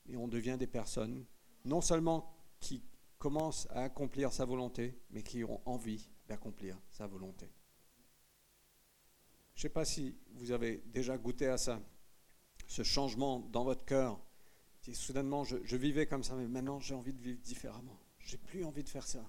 et 0.07 0.17
on 0.17 0.27
devient 0.27 0.57
des 0.57 0.65
personnes 0.65 1.27
non 1.65 1.81
seulement 1.81 2.33
qui 2.59 2.83
commencent 3.19 3.67
à 3.69 3.83
accomplir 3.83 4.33
sa 4.33 4.45
volonté, 4.45 4.99
mais 5.11 5.21
qui 5.21 5.43
ont 5.43 5.61
envie 5.69 6.09
d'accomplir 6.27 6.81
sa 6.89 7.05
volonté. 7.05 7.53
Je 9.55 9.59
ne 9.59 9.61
sais 9.61 9.69
pas 9.69 9.85
si 9.85 10.15
vous 10.33 10.51
avez 10.51 10.83
déjà 10.87 11.17
goûté 11.17 11.47
à 11.47 11.57
ça, 11.57 11.81
ce 12.67 12.83
changement 12.83 13.39
dans 13.39 13.63
votre 13.63 13.85
cœur. 13.85 14.19
Soudainement, 14.93 15.43
je, 15.43 15.75
vivais 15.75 16.05
comme 16.05 16.23
ça, 16.23 16.35
mais 16.35 16.47
maintenant 16.47 16.79
j'ai 16.79 16.93
envie 16.93 17.13
de 17.13 17.21
vivre 17.21 17.39
différemment. 17.41 17.97
J'ai 18.19 18.37
plus 18.37 18.63
envie 18.65 18.83
de 18.83 18.89
faire 18.89 19.07
ça. 19.07 19.23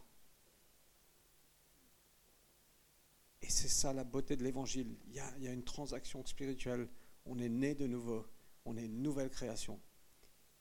Et 3.40 3.48
c'est 3.48 3.68
ça 3.68 3.92
la 3.92 4.04
beauté 4.04 4.36
de 4.36 4.42
l'évangile. 4.42 4.96
Il, 5.06 5.14
y, 5.14 5.20
a, 5.20 5.52
une 5.52 5.62
transaction 5.62 6.24
spirituelle. 6.26 6.88
On 7.24 7.38
est 7.38 7.48
né 7.48 7.74
de 7.74 7.86
nouveau. 7.86 8.26
On 8.64 8.76
est 8.76 8.84
une 8.84 9.02
nouvelle 9.02 9.30
création. 9.30 9.80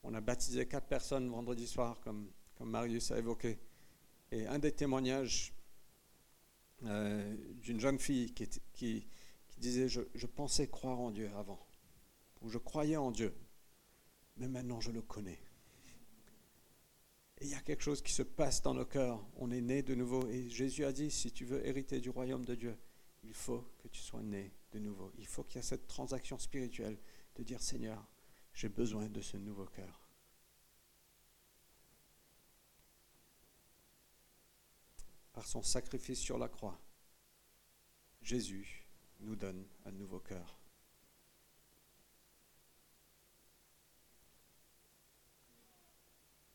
On 0.03 0.13
a 0.13 0.21
baptisé 0.21 0.67
quatre 0.67 0.87
personnes 0.87 1.27
vendredi 1.29 1.65
soir, 1.65 1.99
comme, 2.01 2.29
comme 2.55 2.69
Marius 2.69 3.11
a 3.11 3.17
évoqué. 3.17 3.57
Et 4.31 4.45
un 4.45 4.59
des 4.59 4.71
témoignages 4.71 5.53
euh, 6.83 7.35
d'une 7.61 7.79
jeune 7.79 7.97
fille 7.97 8.31
qui, 8.33 9.07
qui 9.55 9.61
disait 9.61 9.87
je, 9.87 10.25
pensais 10.27 10.67
croire 10.67 10.99
en 10.99 11.11
Dieu 11.11 11.31
avant. 11.35 11.65
où 12.41 12.49
je 12.49 12.57
croyais 12.57 12.97
en 12.97 13.11
Dieu, 13.11 13.33
mais 14.37 14.47
maintenant 14.47 14.81
je 14.81 14.91
le 14.91 15.01
connais. 15.01 15.39
Et 17.37 17.45
il 17.45 17.51
y 17.51 17.55
a 17.55 17.61
quelque 17.61 17.83
chose 17.83 18.01
qui 18.01 18.13
se 18.13 18.21
passe 18.21 18.61
dans 18.61 18.73
nos 18.73 18.85
cœurs. 18.85 19.25
On 19.37 19.51
est 19.51 19.61
né 19.61 19.81
de 19.83 19.93
nouveau. 19.93 20.25
Et 20.29 20.49
Jésus 20.49 20.85
a 20.85 20.93
dit, 20.93 21.11
si 21.11 21.31
tu 21.31 21.43
veux 21.43 21.65
hériter 21.65 21.99
du 21.99 22.09
royaume 22.09 22.45
de 22.45 22.55
Dieu, 22.55 22.77
il 23.23 23.33
faut 23.33 23.73
que 23.79 23.89
tu 23.89 23.99
sois 24.01 24.21
né 24.21 24.53
de 24.71 24.79
nouveau. 24.79 25.11
Il 25.17 25.27
faut 25.27 25.43
qu'il 25.43 25.57
y 25.57 25.59
ait 25.59 25.67
cette 25.67 25.87
transaction 25.87 26.39
spirituelle 26.39 26.97
de 27.35 27.43
dire, 27.43 27.61
Seigneur, 27.61 28.07
j'ai 28.53 28.69
besoin 28.69 29.09
de 29.09 29.19
ce 29.19 29.35
nouveau 29.35 29.65
cœur. 29.65 30.01
Par 35.33 35.45
son 35.45 35.61
sacrifice 35.61 36.19
sur 36.19 36.37
la 36.37 36.47
croix, 36.47 36.79
Jésus 38.21 38.84
nous 39.25 39.35
donne 39.35 39.67
un 39.85 39.91
nouveau 39.91 40.19
cœur. 40.19 40.59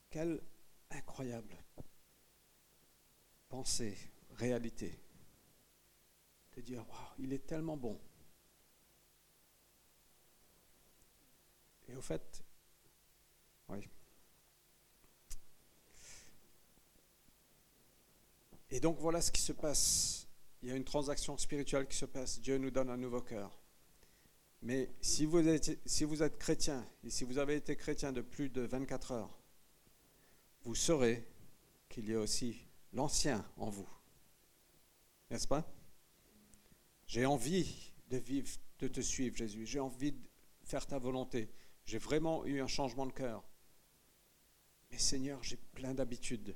Quelle 0.09 0.43
incroyable 0.91 1.57
pensée, 3.49 3.99
réalité, 4.37 4.99
de 6.57 6.61
dire, 6.61 6.85
il 7.19 7.33
est 7.33 7.47
tellement 7.47 7.77
bon. 7.77 8.01
Et 11.89 11.97
au 11.97 12.03
fait, 12.03 12.45
oui. 13.69 13.89
Et 18.71 18.79
donc 18.79 18.99
voilà 18.99 19.21
ce 19.21 19.33
qui 19.33 19.41
se 19.41 19.53
passe. 19.53 20.30
Il 20.63 20.69
y 20.69 20.73
a 20.73 20.77
une 20.77 20.85
transaction 20.85 21.39
spirituelle 21.39 21.87
qui 21.87 21.97
se 21.97 22.05
passe. 22.05 22.41
Dieu 22.41 22.59
nous 22.59 22.71
donne 22.71 22.91
un 22.91 22.97
nouveau 22.97 23.23
cœur. 23.23 23.59
Mais 24.63 24.91
si 25.01 25.25
vous 25.25 25.49
êtes, 25.49 25.81
si 25.87 26.05
vous 26.05 26.23
êtes 26.23 26.39
chrétien, 26.39 26.87
et 27.03 27.09
si 27.09 27.25
vous 27.25 27.39
avez 27.39 27.57
été 27.57 27.77
chrétien 27.77 28.13
de 28.13 28.21
plus 28.21 28.51
de 28.51 28.61
24 28.63 29.13
heures, 29.13 29.39
vous 30.63 30.75
saurez 30.75 31.27
qu'il 31.89 32.11
y 32.11 32.15
a 32.15 32.21
aussi 32.21 32.67
l'ancien 32.93 33.45
en 33.57 33.71
vous. 33.71 33.89
N'est-ce 35.31 35.49
pas? 35.49 35.67
J'ai 37.07 37.25
envie 37.25 37.93
de 38.09 38.19
vivre, 38.19 38.51
de 38.81 38.89
te 38.89 39.01
suivre, 39.01 39.37
Jésus. 39.37 39.65
J'ai 39.65 39.81
envie 39.81 40.13
de 40.13 40.21
faire 40.65 40.87
ta 40.87 40.99
volonté. 40.99 41.51
J'ai 41.87 41.99
vraiment 41.99 42.45
eu 42.45 42.61
un 42.61 42.67
changement 42.67 43.07
de 43.07 43.13
cœur. 43.13 43.43
Mais 44.91 44.99
Seigneur, 44.99 45.43
j'ai 45.43 45.57
plein 45.57 45.95
d'habitudes. 45.95 46.55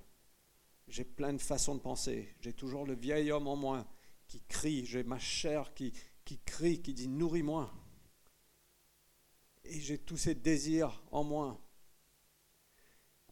J'ai 0.89 1.05
plein 1.05 1.33
de 1.33 1.41
façons 1.41 1.75
de 1.75 1.81
penser. 1.81 2.35
J'ai 2.41 2.53
toujours 2.53 2.85
le 2.85 2.95
vieil 2.95 3.33
homme 3.33 3.47
en 3.47 3.57
moi 3.57 3.87
qui 4.27 4.41
crie. 4.43 4.85
J'ai 4.87 5.05
ma 5.05 5.19
chair 5.19 5.75
qui, 5.75 5.93
qui 6.25 6.39
crie, 6.39 6.81
qui 6.81 6.95
dit 6.95 7.09
nourris-moi. 7.09 7.73
Et 9.65 9.81
j'ai 9.81 9.99
tous 9.99 10.17
ces 10.17 10.35
désirs 10.35 11.03
en 11.11 11.25
moi. 11.25 11.61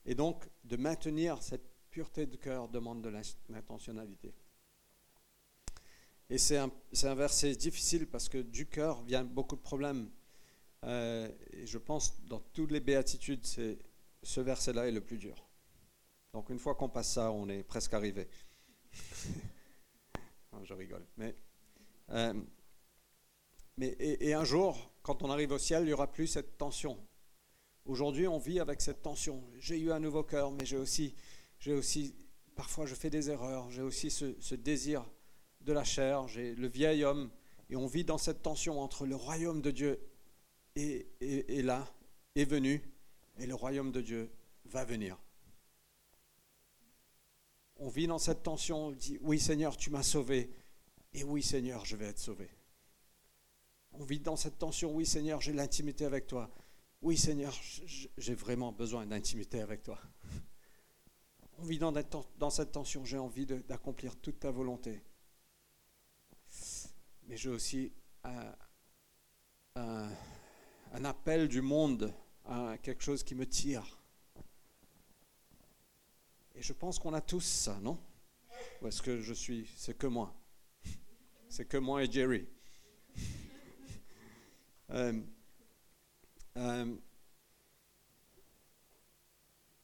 Et 0.04 0.14
donc, 0.14 0.48
de 0.64 0.76
maintenir 0.76 1.42
cette 1.42 1.68
pureté 1.90 2.26
de 2.26 2.36
cœur 2.36 2.68
demande 2.68 3.02
de 3.02 3.12
l'intentionnalité. 3.48 4.34
Et 6.30 6.38
c'est 6.38 6.56
un, 6.56 6.70
un, 7.02 7.14
verset 7.14 7.54
difficile 7.54 8.06
parce 8.06 8.28
que 8.28 8.38
du 8.38 8.66
cœur 8.66 9.02
vient 9.02 9.22
beaucoup 9.22 9.56
de 9.56 9.60
problèmes. 9.60 10.10
Euh, 10.84 11.30
et 11.52 11.66
je 11.66 11.78
pense 11.78 12.24
dans 12.24 12.40
toutes 12.40 12.72
les 12.72 12.80
béatitudes, 12.80 13.44
c'est 13.44 13.78
ce 14.22 14.40
verset-là 14.40 14.88
est 14.88 14.92
le 14.92 15.02
plus 15.02 15.18
dur. 15.18 15.46
Donc 16.32 16.48
une 16.48 16.58
fois 16.58 16.74
qu'on 16.74 16.88
passe 16.88 17.12
ça, 17.12 17.30
on 17.30 17.48
est 17.48 17.62
presque 17.62 17.92
arrivé. 17.92 18.28
je 20.64 20.74
rigole. 20.74 21.06
Mais, 21.16 21.34
euh, 22.10 22.34
et, 23.80 24.34
un 24.34 24.44
jour, 24.44 24.92
quand 25.02 25.22
on 25.22 25.30
arrive 25.30 25.52
au 25.52 25.58
ciel, 25.58 25.82
il 25.82 25.86
n'y 25.86 25.92
aura 25.92 26.10
plus 26.10 26.26
cette 26.26 26.58
tension. 26.58 26.98
Aujourd'hui, 27.84 28.28
on 28.28 28.38
vit 28.38 28.60
avec 28.60 28.80
cette 28.80 29.02
tension. 29.02 29.42
J'ai 29.58 29.78
eu 29.78 29.90
un 29.90 29.98
nouveau 29.98 30.22
cœur, 30.22 30.52
mais 30.52 30.64
j'ai 30.64 30.76
aussi, 30.76 32.14
parfois 32.54 32.86
je 32.86 32.94
fais 32.94 33.10
des 33.10 33.30
erreurs, 33.30 33.70
j'ai 33.70 33.82
aussi 33.82 34.10
ce, 34.10 34.54
désir 34.54 35.04
de 35.62 35.72
la 35.72 35.84
chair, 35.84 36.28
j'ai 36.28 36.54
le 36.54 36.68
vieil 36.68 37.04
homme, 37.04 37.30
et 37.70 37.76
on 37.76 37.86
vit 37.86 38.04
dans 38.04 38.18
cette 38.18 38.42
tension 38.42 38.80
entre 38.80 39.06
le 39.06 39.16
royaume 39.16 39.62
de 39.62 39.70
Dieu 39.70 40.00
est, 40.76 41.06
est 41.20 41.62
là, 41.62 41.92
est 42.34 42.44
venu, 42.44 42.82
et 43.38 43.46
le 43.46 43.54
royaume 43.54 43.90
de 43.90 44.00
Dieu 44.00 44.30
va 44.66 44.84
venir. 44.84 45.18
On 47.84 47.88
vit 47.88 48.06
dans 48.06 48.20
cette 48.20 48.44
tension, 48.44 48.86
on 48.86 48.90
dit, 48.92 49.18
oui 49.22 49.40
Seigneur, 49.40 49.76
tu 49.76 49.90
m'as 49.90 50.04
sauvé, 50.04 50.52
et 51.14 51.24
oui 51.24 51.42
Seigneur, 51.42 51.84
je 51.84 51.96
vais 51.96 52.04
être 52.06 52.20
sauvé. 52.20 52.48
On 53.90 54.04
vit 54.04 54.20
dans 54.20 54.36
cette 54.36 54.56
tension, 54.56 54.94
oui 54.94 55.04
Seigneur, 55.04 55.40
j'ai 55.40 55.52
l'intimité 55.52 56.04
avec 56.04 56.28
toi, 56.28 56.48
oui 57.00 57.18
Seigneur, 57.18 57.52
j'ai 58.16 58.34
vraiment 58.36 58.70
besoin 58.70 59.04
d'intimité 59.04 59.60
avec 59.60 59.82
toi. 59.82 59.98
On 61.58 61.64
vit 61.64 61.80
dans, 61.80 62.50
cette 62.50 62.70
tension, 62.70 63.04
j'ai 63.04 63.18
envie 63.18 63.46
d'accomplir 63.46 64.14
toute 64.14 64.38
ta 64.38 64.52
volonté. 64.52 65.02
Mais 67.24 67.36
j'ai 67.36 67.50
aussi 67.50 67.92
un, 68.22 68.54
appel 71.04 71.48
du 71.48 71.62
monde 71.62 72.14
à 72.44 72.78
quelque 72.80 73.02
chose 73.02 73.24
qui 73.24 73.34
me 73.34 73.46
tire. 73.46 74.01
Et 76.54 76.62
je 76.62 76.72
pense 76.72 76.98
qu'on 76.98 77.14
a 77.14 77.20
tous 77.20 77.40
ça, 77.40 77.78
non? 77.80 77.98
Ou 78.80 78.88
est-ce 78.88 79.02
que 79.02 79.20
je 79.20 79.32
suis, 79.32 79.68
c'est 79.76 79.96
que 79.96 80.06
moi? 80.06 80.34
C'est 81.48 81.66
que 81.66 81.76
moi 81.76 82.02
et 82.02 82.10
Jerry. 82.10 82.46
euh, 84.90 85.20
euh, 86.56 86.96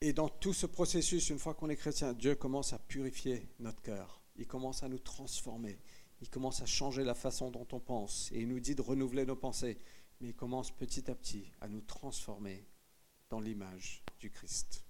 et 0.00 0.12
dans 0.12 0.28
tout 0.28 0.52
ce 0.52 0.66
processus, 0.66 1.30
une 1.30 1.38
fois 1.38 1.54
qu'on 1.54 1.68
est 1.70 1.76
chrétien, 1.76 2.12
Dieu 2.12 2.34
commence 2.34 2.72
à 2.72 2.78
purifier 2.78 3.48
notre 3.58 3.82
cœur. 3.82 4.22
Il 4.36 4.46
commence 4.46 4.82
à 4.82 4.88
nous 4.88 4.98
transformer. 4.98 5.80
Il 6.20 6.30
commence 6.30 6.62
à 6.62 6.66
changer 6.66 7.04
la 7.04 7.14
façon 7.14 7.50
dont 7.50 7.66
on 7.72 7.80
pense. 7.80 8.30
Et 8.32 8.40
il 8.40 8.48
nous 8.48 8.60
dit 8.60 8.74
de 8.74 8.82
renouveler 8.82 9.26
nos 9.26 9.36
pensées. 9.36 9.78
Mais 10.20 10.28
il 10.28 10.34
commence 10.34 10.70
petit 10.70 11.10
à 11.10 11.14
petit 11.14 11.50
à 11.60 11.68
nous 11.68 11.80
transformer 11.80 12.66
dans 13.28 13.40
l'image 13.40 14.02
du 14.20 14.30
Christ. 14.30 14.87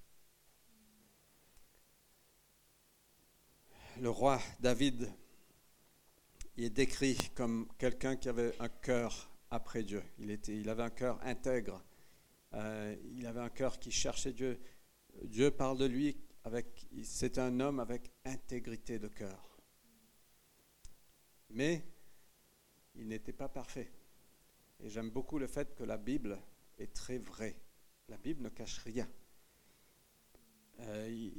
Le 4.01 4.11
roi 4.11 4.41
David 4.61 5.13
est 6.57 6.71
décrit 6.71 7.19
comme 7.35 7.67
quelqu'un 7.79 8.15
qui 8.15 8.29
avait 8.29 8.55
un 8.61 8.69
cœur 8.69 9.29
après 9.51 9.83
Dieu. 9.83 10.05
Il, 10.19 10.69
avait 10.69 10.85
un 10.85 10.91
cœur 10.91 11.19
intègre. 11.25 11.83
Euh, 12.55 12.95
il 13.17 13.27
avait 13.27 13.41
un 13.41 13.49
cœur 13.49 13.81
qui 13.81 13.91
cherchait 13.91 14.33
Dieu. 14.33 14.61
Dieu 15.25 15.51
parle 15.51 15.79
de 15.79 15.87
lui 15.87 16.17
avec. 16.45 16.87
C'est 17.03 17.39
un 17.39 17.59
homme 17.59 17.81
avec 17.81 18.13
intégrité 18.25 19.01
de 19.01 19.09
cœur. 19.09 19.59
Mais 21.51 21.83
il 22.95 23.09
n'était 23.09 23.33
pas 23.33 23.49
parfait. 23.49 23.91
Et 24.79 24.89
j'aime 24.91 25.11
beaucoup 25.11 25.41
le 25.41 25.49
fait 25.49 25.75
que 25.75 25.83
la 25.83 25.97
Bible 25.97 26.39
est 26.79 26.93
très 26.95 27.19
vraie. 27.19 27.57
La 28.09 28.17
Bible 28.17 28.45
ne 28.45 28.49
cache 28.49 28.79
rien. 28.79 29.09
Euh, 30.81 31.31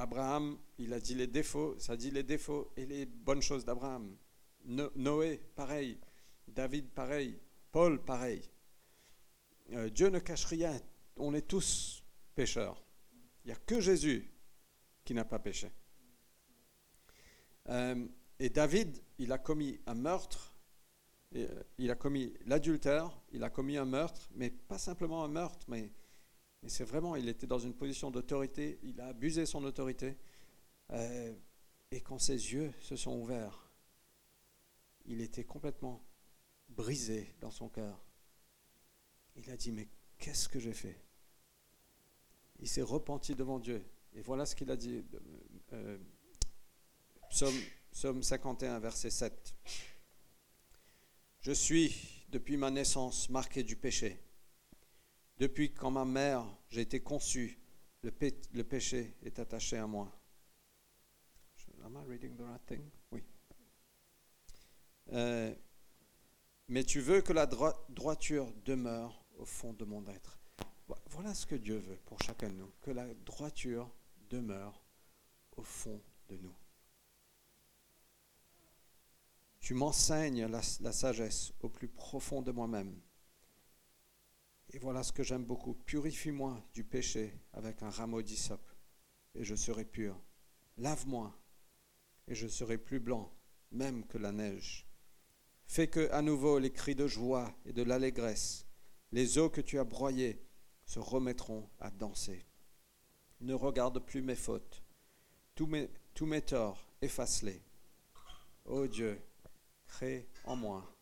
Abraham, 0.00 0.56
il 0.78 0.94
a 0.94 1.00
dit 1.00 1.14
les 1.14 1.26
défauts, 1.26 1.78
ça 1.78 1.94
dit 1.94 2.10
les 2.10 2.22
défauts 2.22 2.72
et 2.74 2.86
les 2.86 3.04
bonnes 3.04 3.42
choses 3.42 3.66
d'Abraham. 3.66 4.16
Noé, 4.64 5.36
pareil. 5.54 5.98
David, 6.48 6.88
pareil. 6.90 7.38
Paul, 7.70 8.02
pareil. 8.02 8.42
Euh, 9.72 9.90
Dieu 9.90 10.08
ne 10.08 10.18
cache 10.18 10.46
rien. 10.46 10.80
On 11.16 11.34
est 11.34 11.46
tous 11.46 12.02
pécheurs. 12.34 12.82
Il 13.44 13.48
n'y 13.48 13.52
a 13.52 13.56
que 13.56 13.78
Jésus 13.78 14.32
qui 15.04 15.12
n'a 15.12 15.26
pas 15.26 15.38
péché. 15.38 15.70
Euh, 17.68 18.06
et 18.38 18.48
David, 18.48 19.02
il 19.18 19.30
a 19.32 19.38
commis 19.38 19.80
un 19.86 19.94
meurtre, 19.94 20.54
euh, 21.36 21.62
il 21.76 21.90
a 21.90 21.94
commis 21.94 22.32
l'adultère, 22.46 23.20
il 23.32 23.44
a 23.44 23.50
commis 23.50 23.76
un 23.76 23.84
meurtre, 23.84 24.30
mais 24.34 24.48
pas 24.48 24.78
simplement 24.78 25.22
un 25.24 25.28
meurtre, 25.28 25.66
mais, 25.68 25.92
mais 26.62 26.68
c'est 26.68 26.84
vraiment, 26.84 27.16
il 27.16 27.28
était 27.28 27.46
dans 27.46 27.58
une 27.58 27.74
position 27.74 28.10
d'autorité, 28.10 28.78
il 28.82 29.00
a 29.00 29.08
abusé 29.08 29.46
son 29.46 29.64
autorité. 29.64 30.16
et 30.92 32.00
quand 32.02 32.18
ses 32.18 32.52
yeux 32.52 32.72
se 32.80 32.96
sont 32.96 33.18
ouverts, 33.18 33.70
il 35.06 35.20
était 35.20 35.44
complètement 35.44 36.04
brisé 36.68 37.34
dans 37.40 37.50
son 37.50 37.68
cœur. 37.68 38.04
Il 39.36 39.50
a 39.50 39.56
dit, 39.56 39.72
mais 39.72 39.88
qu'est-ce 40.18 40.48
que 40.48 40.58
j'ai 40.58 40.72
fait? 40.72 41.00
Il 42.60 42.68
s'est 42.68 42.82
repenti 42.82 43.34
devant 43.34 43.58
Dieu. 43.58 43.84
Et 44.14 44.22
voilà 44.22 44.44
ce 44.44 44.54
qu'il 44.54 44.70
a 44.70 44.76
dit. 44.76 45.04
Euh, 45.72 45.98
psaume 47.30 48.22
51, 48.22 48.78
verset 48.80 49.10
7. 49.10 49.54
Je 51.40 51.52
suis, 51.52 52.24
depuis 52.28 52.56
ma 52.56 52.70
naissance, 52.70 53.30
marqué 53.30 53.62
du 53.62 53.76
péché. 53.76 54.20
Depuis 55.40 55.72
quand 55.72 55.90
ma 55.90 56.04
mère, 56.04 56.44
j'ai 56.68 56.82
été 56.82 57.00
conçu, 57.00 57.58
le, 58.02 58.12
le, 58.52 58.62
péché 58.62 59.16
est 59.22 59.38
attaché 59.38 59.78
à 59.78 59.86
moi. 59.86 60.12
Am 61.82 61.96
I 61.96 62.06
reading 62.06 62.36
the 62.36 62.42
right 62.42 62.66
thing? 62.66 62.82
Oui. 63.10 63.24
Euh, 65.14 65.54
mais 66.68 66.84
tu 66.84 67.00
veux 67.00 67.22
que 67.22 67.32
la 67.32 67.46
droiture 67.46 68.52
demeure 68.66 69.24
au 69.38 69.46
fond 69.46 69.72
de 69.72 69.86
mon 69.86 70.06
être. 70.08 70.38
Voilà 71.06 71.32
ce 71.32 71.46
que 71.46 71.54
Dieu 71.54 71.78
veut 71.78 71.98
pour 72.04 72.20
chacun 72.22 72.50
de 72.50 72.56
nous, 72.56 72.72
que 72.82 72.90
la 72.90 73.06
droiture 73.24 73.90
demeure 74.28 74.84
au 75.56 75.62
fond 75.62 76.02
de 76.28 76.36
nous. 76.36 76.54
Tu 79.60 79.72
m'enseignes 79.72 80.46
la, 80.48 80.60
la, 80.80 80.92
sagesse 80.92 81.54
au 81.60 81.70
plus 81.70 81.88
profond 81.88 82.42
de 82.42 82.52
moi-même. 82.52 83.00
Et 84.72 84.78
voilà 84.78 85.02
ce 85.02 85.12
que 85.12 85.22
j'aime 85.22 85.44
beaucoup. 85.44 85.74
Purifie-moi 85.74 86.62
du 86.74 86.84
péché 86.84 87.34
avec 87.52 87.82
un 87.82 87.90
rameau 87.90 88.22
d'hysope, 88.22 88.70
et 89.34 89.44
je 89.44 89.54
serai 89.54 89.84
pur. 89.84 90.16
Lave-moi, 90.78 91.36
et 92.28 92.34
je 92.34 92.46
serai 92.46 92.78
plus 92.78 93.00
blanc, 93.00 93.32
même 93.72 94.06
que 94.06 94.18
la 94.18 94.32
neige. 94.32 94.86
Fais 95.66 95.88
que, 95.88 96.10
à 96.12 96.22
nouveau, 96.22 96.58
les 96.58 96.72
cris 96.72 96.94
de 96.94 97.06
joie 97.06 97.52
et 97.64 97.72
de 97.72 97.82
l'allégresse, 97.82 98.66
les 99.12 99.38
eaux 99.38 99.50
que 99.50 99.60
tu 99.60 99.78
as 99.78 99.84
broyées, 99.84 100.44
se 100.84 100.98
remettront 100.98 101.68
à 101.78 101.90
danser. 101.90 102.44
Ne 103.40 103.54
regarde 103.54 104.04
plus 104.04 104.22
mes 104.22 104.34
fautes. 104.34 104.82
Tous 105.54 105.66
mes 105.66 106.42
torts, 106.42 106.84
efface-les. 107.00 107.62
Ô 108.64 108.86
Dieu, 108.86 109.20
crée 109.86 110.28
en 110.44 110.56
moi 110.56 110.96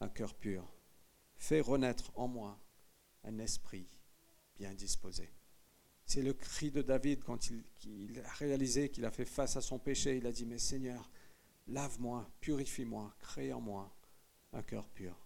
un 0.00 0.08
cœur 0.08 0.34
pur. 0.34 0.64
Fais 1.36 1.60
renaître 1.60 2.12
en 2.14 2.28
moi 2.28 2.58
un 3.24 3.38
esprit 3.38 3.88
bien 4.56 4.74
disposé. 4.74 5.32
C'est 6.04 6.22
le 6.22 6.34
cri 6.34 6.70
de 6.70 6.82
David 6.82 7.22
quand 7.22 7.50
il, 7.84 8.22
a 8.24 8.32
réalisé 8.32 8.90
qu'il 8.90 9.04
a 9.04 9.10
fait 9.10 9.24
face 9.24 9.56
à 9.56 9.60
son 9.60 9.78
péché. 9.78 10.16
Il 10.16 10.26
a 10.26 10.32
dit, 10.32 10.44
mais 10.44 10.58
Seigneur, 10.58 11.10
lave-moi, 11.68 12.30
purifie-moi, 12.40 13.14
crée 13.18 13.52
en 13.52 13.60
moi 13.60 13.94
un 14.52 14.62
cœur 14.62 14.88
pur. 14.88 15.16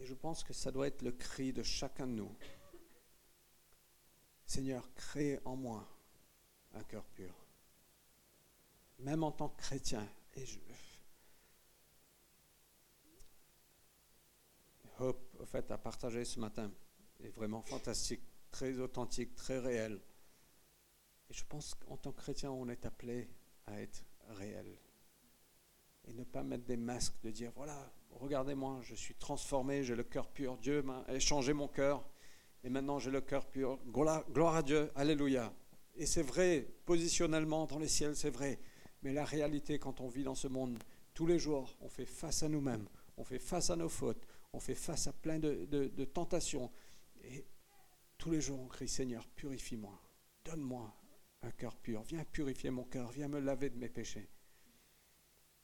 Et 0.00 0.06
je 0.06 0.14
pense 0.14 0.42
que 0.42 0.52
ça 0.52 0.70
doit 0.70 0.88
être 0.88 1.02
le 1.02 1.12
cri 1.12 1.52
de 1.52 1.62
chacun 1.62 2.06
de 2.06 2.12
nous. 2.12 2.34
Seigneur, 4.44 4.92
crée 4.94 5.40
en 5.44 5.56
moi 5.56 5.88
un 6.74 6.82
cœur 6.84 7.04
pur. 7.06 7.34
Même 8.98 9.22
en 9.22 9.32
tant 9.32 9.48
que 9.48 9.60
chrétien. 9.60 10.06
Et 10.34 10.44
je... 10.44 10.58
Hope, 14.98 15.36
au 15.38 15.44
fait, 15.44 15.70
à 15.70 15.78
partager 15.78 16.24
ce 16.24 16.40
matin 16.40 16.70
est 17.20 17.28
vraiment 17.28 17.62
fantastique, 17.62 18.22
très 18.50 18.78
authentique, 18.78 19.34
très 19.34 19.58
réel. 19.58 20.00
Et 21.28 21.34
je 21.34 21.44
pense 21.44 21.74
qu'en 21.74 21.96
tant 21.96 22.12
que 22.12 22.20
chrétien, 22.20 22.50
on 22.50 22.68
est 22.68 22.86
appelé 22.86 23.28
à 23.66 23.80
être 23.80 24.04
réel. 24.30 24.78
Et 26.08 26.14
ne 26.14 26.24
pas 26.24 26.42
mettre 26.42 26.64
des 26.64 26.76
masques 26.76 27.20
de 27.22 27.30
dire, 27.30 27.52
voilà, 27.56 27.92
regardez-moi, 28.10 28.80
je 28.82 28.94
suis 28.94 29.14
transformé, 29.14 29.82
j'ai 29.82 29.96
le 29.96 30.04
cœur 30.04 30.28
pur, 30.28 30.56
Dieu 30.56 30.82
m'a 30.82 31.04
échangé 31.08 31.52
mon 31.52 31.68
cœur, 31.68 32.08
et 32.62 32.70
maintenant 32.70 32.98
j'ai 32.98 33.10
le 33.10 33.20
cœur 33.20 33.46
pur. 33.46 33.78
Gloire 33.86 34.56
à 34.56 34.62
Dieu, 34.62 34.90
Alléluia. 34.94 35.52
Et 35.96 36.06
c'est 36.06 36.22
vrai, 36.22 36.68
positionnellement 36.84 37.66
dans 37.66 37.78
les 37.78 37.88
ciels, 37.88 38.16
c'est 38.16 38.30
vrai. 38.30 38.60
Mais 39.02 39.12
la 39.12 39.24
réalité, 39.24 39.78
quand 39.78 40.00
on 40.00 40.08
vit 40.08 40.24
dans 40.24 40.34
ce 40.34 40.48
monde, 40.48 40.78
tous 41.12 41.26
les 41.26 41.38
jours, 41.38 41.76
on 41.80 41.88
fait 41.88 42.06
face 42.06 42.42
à 42.42 42.48
nous-mêmes, 42.48 42.86
on 43.16 43.24
fait 43.24 43.38
face 43.38 43.70
à 43.70 43.76
nos 43.76 43.88
fautes, 43.88 44.26
on 44.56 44.60
fait 44.60 44.74
face 44.74 45.06
à 45.06 45.12
plein 45.12 45.38
de, 45.38 46.04
tentations. 46.06 46.72
Et 47.22 47.44
tous 48.16 48.30
les 48.30 48.40
jours, 48.40 48.58
on 48.58 48.68
crie, 48.68 48.88
Seigneur, 48.88 49.28
purifie-moi, 49.28 50.00
donne-moi 50.46 50.96
un 51.42 51.50
cœur 51.50 51.76
pur. 51.76 52.02
Viens 52.04 52.24
purifier 52.24 52.70
mon 52.70 52.84
cœur, 52.84 53.10
viens 53.10 53.28
me 53.28 53.38
laver 53.38 53.68
de 53.68 53.76
mes 53.76 53.90
péchés. 53.90 54.30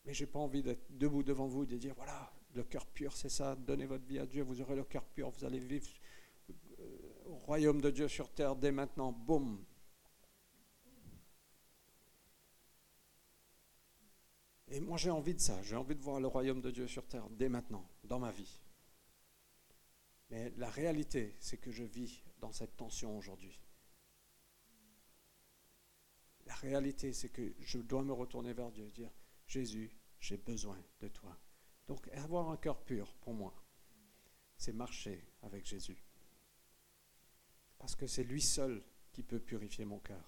Mais 0.05 0.13
je 0.13 0.25
n'ai 0.25 0.31
pas 0.31 0.41
envie 0.41 0.63
d'être 0.63 0.85
debout 0.91 1.23
devant 1.23 1.47
vous 1.47 1.63
et 1.63 1.67
de 1.67 1.79
dire, 1.79 1.95
voilà, 1.95 2.35
le 2.55 2.65
cœur 2.65 2.87
pur, 2.87 3.17
c'est 3.17 3.31
ça, 3.31 3.57
donnez 3.57 3.87
votre 3.87 4.05
vie 4.05 4.19
à 4.19 4.27
Dieu, 4.27 4.43
vous 4.43 4.61
aurez 4.61 4.77
le 4.77 4.85
cœur 4.85 5.07
pur, 5.07 5.31
vous 5.31 5.45
allez 5.47 5.61
vivre 5.61 5.89
euh, 6.51 6.85
au 7.25 7.37
royaume 7.37 7.81
de 7.81 7.91
Dieu 7.91 8.09
sur 8.09 8.29
terre 8.29 8.57
dès 8.57 8.73
maintenant. 8.73 9.11
Boum. 9.11 9.65
Et 14.69 14.81
moi 14.81 14.99
j'ai 14.99 15.11
envie 15.11 15.35
de 15.35 15.41
ça, 15.41 15.63
j'ai 15.63 15.77
envie 15.77 15.95
de 15.95 16.03
voir 16.03 16.21
le 16.21 16.27
royaume 16.27 16.61
de 16.61 16.71
Dieu 16.71 16.87
sur 16.87 17.07
terre 17.07 17.29
dès 17.31 17.49
maintenant, 17.49 17.89
dans 18.05 18.19
ma 18.19 18.33
vie. 18.33 18.61
Mais 20.33 20.51
la 20.57 20.71
réalité, 20.71 21.37
c'est 21.40 21.59
que 21.59 21.71
je 21.71 21.85
vis 21.85 22.23
dans 22.40 22.53
cette 22.53 22.75
tension 22.75 23.18
aujourd'hui. 23.18 23.61
La 26.47 26.55
réalité, 26.55 27.12
c'est 27.12 27.29
que 27.29 27.53
je 27.61 27.79
dois 27.79 28.03
me 28.03 28.14
retourner 28.14 28.55
vers 28.55 28.73
Dieu 28.73 28.87
et 28.87 28.90
dire, 28.90 29.12
Jésus, 29.47 29.95
j'ai 30.18 30.38
besoin 30.38 30.83
de 31.01 31.09
toi. 31.09 31.38
Donc 31.87 32.09
avoir 32.14 32.49
un 32.49 32.57
cœur 32.57 32.83
pur, 32.83 33.14
pour 33.16 33.35
moi, 33.35 33.55
c'est 34.57 34.73
marcher 34.73 35.23
avec 35.42 35.66
Jésus. 35.66 36.03
Parce 37.79 37.95
que 37.95 38.07
c'est 38.07 38.25
lui 38.25 38.40
seul 38.40 38.83
qui 39.12 39.23
peut 39.23 39.40
purifier 39.40 39.85
mon 39.85 39.99
cœur. 39.99 40.25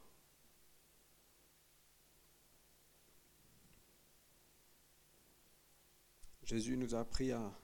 Jésus 6.42 6.76
nous 6.76 6.94
a 6.94 7.00
appris 7.00 7.32
à, 7.32 7.58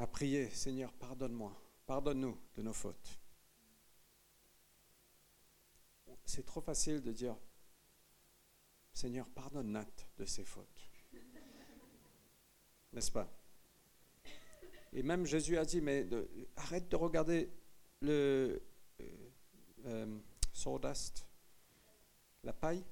à 0.00 0.06
prier, 0.06 0.50
Seigneur, 0.50 0.92
pardonne-moi, 0.94 1.52
pardonne-nous 1.86 2.36
de 2.56 2.62
nos 2.62 2.72
fautes 2.72 3.20
c'est 6.30 6.44
trop 6.44 6.60
facile 6.60 7.02
de 7.02 7.12
dire 7.12 7.36
Seigneur, 8.92 9.28
pardonne 9.28 9.72
Nat 9.72 9.90
de 10.16 10.24
ses 10.24 10.44
fautes. 10.44 10.90
N'est-ce 12.92 13.10
pas? 13.10 13.28
Et 14.92 15.02
même 15.02 15.26
Jésus 15.26 15.58
a 15.58 15.64
dit 15.64 15.80
Mais 15.80 16.06
arrête 16.56 16.88
de 16.88 16.96
regarder 16.96 17.50
le 18.00 18.62
euh, 19.00 19.06
euh, 19.86 20.18
sawdust, 20.52 21.26
la 22.44 22.52
paille, 22.52 22.84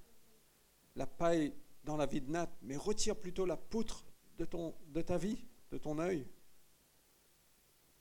la 0.97 1.07
paille 1.07 1.53
dans 1.85 1.97
la 1.97 2.07
vie 2.07 2.21
de 2.21 2.31
Nat, 2.31 2.51
mais 2.63 2.77
retire 2.77 3.17
plutôt 3.17 3.47
la 3.47 3.57
poutre 3.57 4.05
de, 4.37 4.45
ton, 4.45 4.75
de 4.89 5.01
ta 5.01 5.17
vie, 5.17 5.45
de 5.71 5.79
ton 5.79 5.99
œil. 5.99 6.27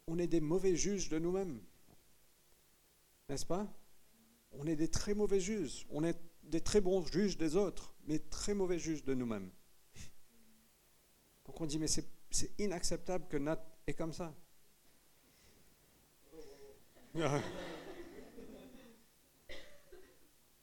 On 0.08 0.18
est 0.20 0.28
des 0.28 0.42
mauvais 0.42 0.76
juges 0.76 1.10
de 1.10 1.20
nous-mêmes. 1.20 1.62
N'est-ce 3.30 3.46
pas? 3.46 3.68
On 4.52 4.66
est 4.66 4.76
des 4.78 4.90
très 4.90 5.14
mauvais 5.14 5.40
juges. 5.40 5.86
On 5.90 6.04
est 6.04 6.18
des 6.44 6.62
très 6.62 6.82
bons 6.82 7.06
juges 7.06 7.38
des 7.38 7.56
autres, 7.56 7.94
mais 8.06 8.20
très 8.20 8.54
mauvais 8.54 8.80
juges 8.80 9.04
de 9.04 9.14
nous-mêmes. 9.14 9.52
Donc 11.46 11.62
on 11.62 11.66
dit, 11.66 11.78
mais 11.78 11.88
c'est 11.88 12.08
inacceptable 12.58 13.28
que 13.28 13.38
Nat 13.38 13.64
est 13.86 13.94
comme 13.94 14.14
ça. 14.14 14.34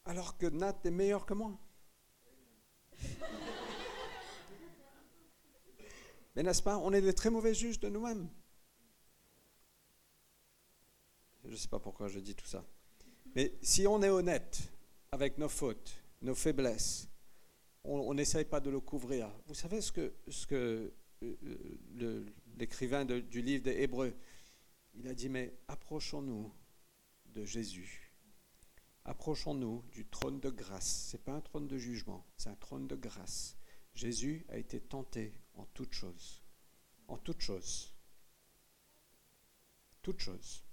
Alors 0.07 0.37
que 0.38 0.46
Nat 0.46 0.78
est 0.85 0.90
meilleur 0.90 1.26
que 1.26 1.35
moi. 1.35 1.59
Mais 6.37 6.42
n'est-ce 6.42 6.62
pas, 6.62 6.78
on 6.78 6.92
est 6.92 7.00
des 7.00 7.14
très 7.14 7.30
mauvais 7.30 7.54
juges 7.54 7.78
de 7.80 7.88
nous-mêmes. 7.88 8.28
Je 11.44 11.50
ne 11.50 11.57
sais 11.57 11.68
pas 11.68 11.78
pourquoi 11.78 12.09
je 12.09 12.18
dis 12.18 12.35
tout 12.35 12.46
ça. 12.46 12.64
Mais 13.35 13.52
si 13.61 13.87
on 13.87 14.02
est 14.02 14.09
honnête 14.09 14.72
avec 15.12 15.38
nos 15.38 15.48
fautes, 15.48 15.94
nos 16.22 16.35
faiblesses, 16.35 17.09
on 17.85 18.14
n'essaye 18.14 18.46
pas 18.46 18.61
de 18.61 18.70
le 18.70 18.80
couvrir. 18.80 19.30
Vous 19.46 19.54
savez 19.54 19.83
ce 19.83 19.92
que, 19.92 20.14
ce 20.28 20.46
que 20.46 20.92
euh, 21.22 22.24
l'écrivain 22.57 23.04
du 23.04 23.42
livre 23.42 23.62
des 23.62 23.83
Hébreux, 23.83 24.14
il 24.94 25.07
a 25.07 25.14
dit, 25.14 25.28
mais 25.28 25.54
approchons-nous 25.68 26.50
de 27.26 27.44
Jésus. 27.44 28.12
Approchons-nous 29.04 29.83
du 29.92 30.07
trône 30.07 30.40
de 30.40 30.48
grâce. 30.48 31.11
Ce 31.11 31.16
n'est 31.16 31.22
pas 31.22 31.35
un 31.35 31.42
trône 31.42 31.66
de 31.66 31.76
jugement, 31.76 32.24
c'est 32.38 32.48
un 32.48 32.57
trône 32.57 32.87
de 32.87 32.96
grâce. 32.96 33.59
Jésus 33.94 34.46
a 34.48 34.57
été 34.57 34.80
tenté 34.80 35.35
en 35.54 35.66
toutes 35.66 35.92
choses. 35.92 36.42
En 37.07 37.18
toutes 37.18 37.42
choses. 37.42 37.92
Toutes 40.00 40.20
choses 40.20 40.64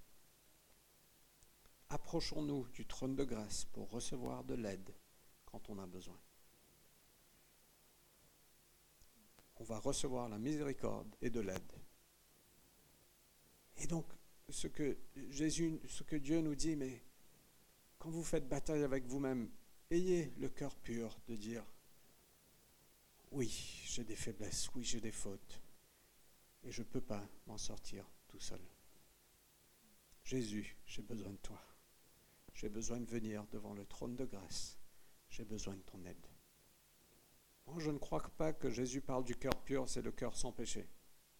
approchons-nous 1.92 2.66
du 2.68 2.86
trône 2.86 3.14
de 3.14 3.24
grâce 3.24 3.66
pour 3.66 3.90
recevoir 3.90 4.44
de 4.44 4.54
l'aide 4.54 4.94
quand 5.44 5.68
on 5.68 5.78
a 5.78 5.86
besoin. 5.86 6.18
On 9.56 9.64
va 9.64 9.78
recevoir 9.78 10.28
la 10.30 10.38
miséricorde 10.38 11.14
et 11.20 11.28
de 11.28 11.40
l'aide. 11.40 11.72
Et 13.76 13.86
donc, 13.86 14.06
ce 14.48 14.68
que 14.68 14.96
Jésus, 15.28 15.80
ce 15.86 16.02
que 16.02 16.16
Dieu 16.16 16.40
nous 16.40 16.54
dit, 16.54 16.76
mais 16.76 17.02
quand 17.98 18.10
vous 18.10 18.24
faites 18.24 18.48
bataille 18.48 18.82
avec 18.82 19.04
vous-même, 19.04 19.50
ayez 19.90 20.32
le 20.38 20.48
cœur 20.48 20.74
pur 20.76 21.20
de 21.28 21.36
dire, 21.36 21.64
oui, 23.32 23.82
j'ai 23.84 24.04
des 24.04 24.16
faiblesses, 24.16 24.70
oui, 24.74 24.82
j'ai 24.82 25.00
des 25.00 25.12
fautes, 25.12 25.60
et 26.64 26.72
je 26.72 26.80
ne 26.80 26.86
peux 26.86 27.00
pas 27.02 27.22
m'en 27.46 27.58
sortir 27.58 28.04
tout 28.28 28.40
seul. 28.40 28.60
Jésus, 30.24 30.76
j'ai 30.86 31.02
besoin 31.02 31.32
de 31.32 31.36
toi. 31.36 31.62
J'ai 32.54 32.68
besoin 32.68 33.00
de 33.00 33.10
venir 33.10 33.46
devant 33.48 33.74
le 33.74 33.84
trône 33.86 34.16
de 34.16 34.24
grâce. 34.24 34.78
J'ai 35.28 35.44
besoin 35.44 35.74
de 35.74 35.82
ton 35.82 36.04
aide. 36.04 36.26
Moi, 37.66 37.78
je 37.78 37.90
ne 37.90 37.98
crois 37.98 38.22
pas 38.36 38.52
que 38.52 38.70
Jésus 38.70 39.00
parle 39.00 39.24
du 39.24 39.36
cœur 39.36 39.56
pur, 39.64 39.88
c'est 39.88 40.02
le 40.02 40.12
cœur 40.12 40.36
sans 40.36 40.52
péché. 40.52 40.88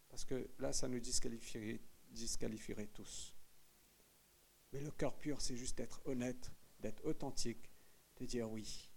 Parce 0.09 0.25
que 0.25 0.48
là, 0.59 0.72
ça 0.72 0.88
nous 0.88 1.01
disqualifierait, 1.01 1.81
disqualifierait 2.11 2.87
tous. 2.88 3.35
Mais 4.72 4.81
le 4.81 4.90
cœur 4.90 5.16
pur, 5.18 5.40
c'est 5.40 5.57
juste 5.57 5.77
d'être 5.77 6.01
honnête, 6.07 6.53
d'être 6.81 7.05
authentique, 7.05 7.70
de 8.16 8.25
dire 8.25 8.51
oui, 8.51 8.90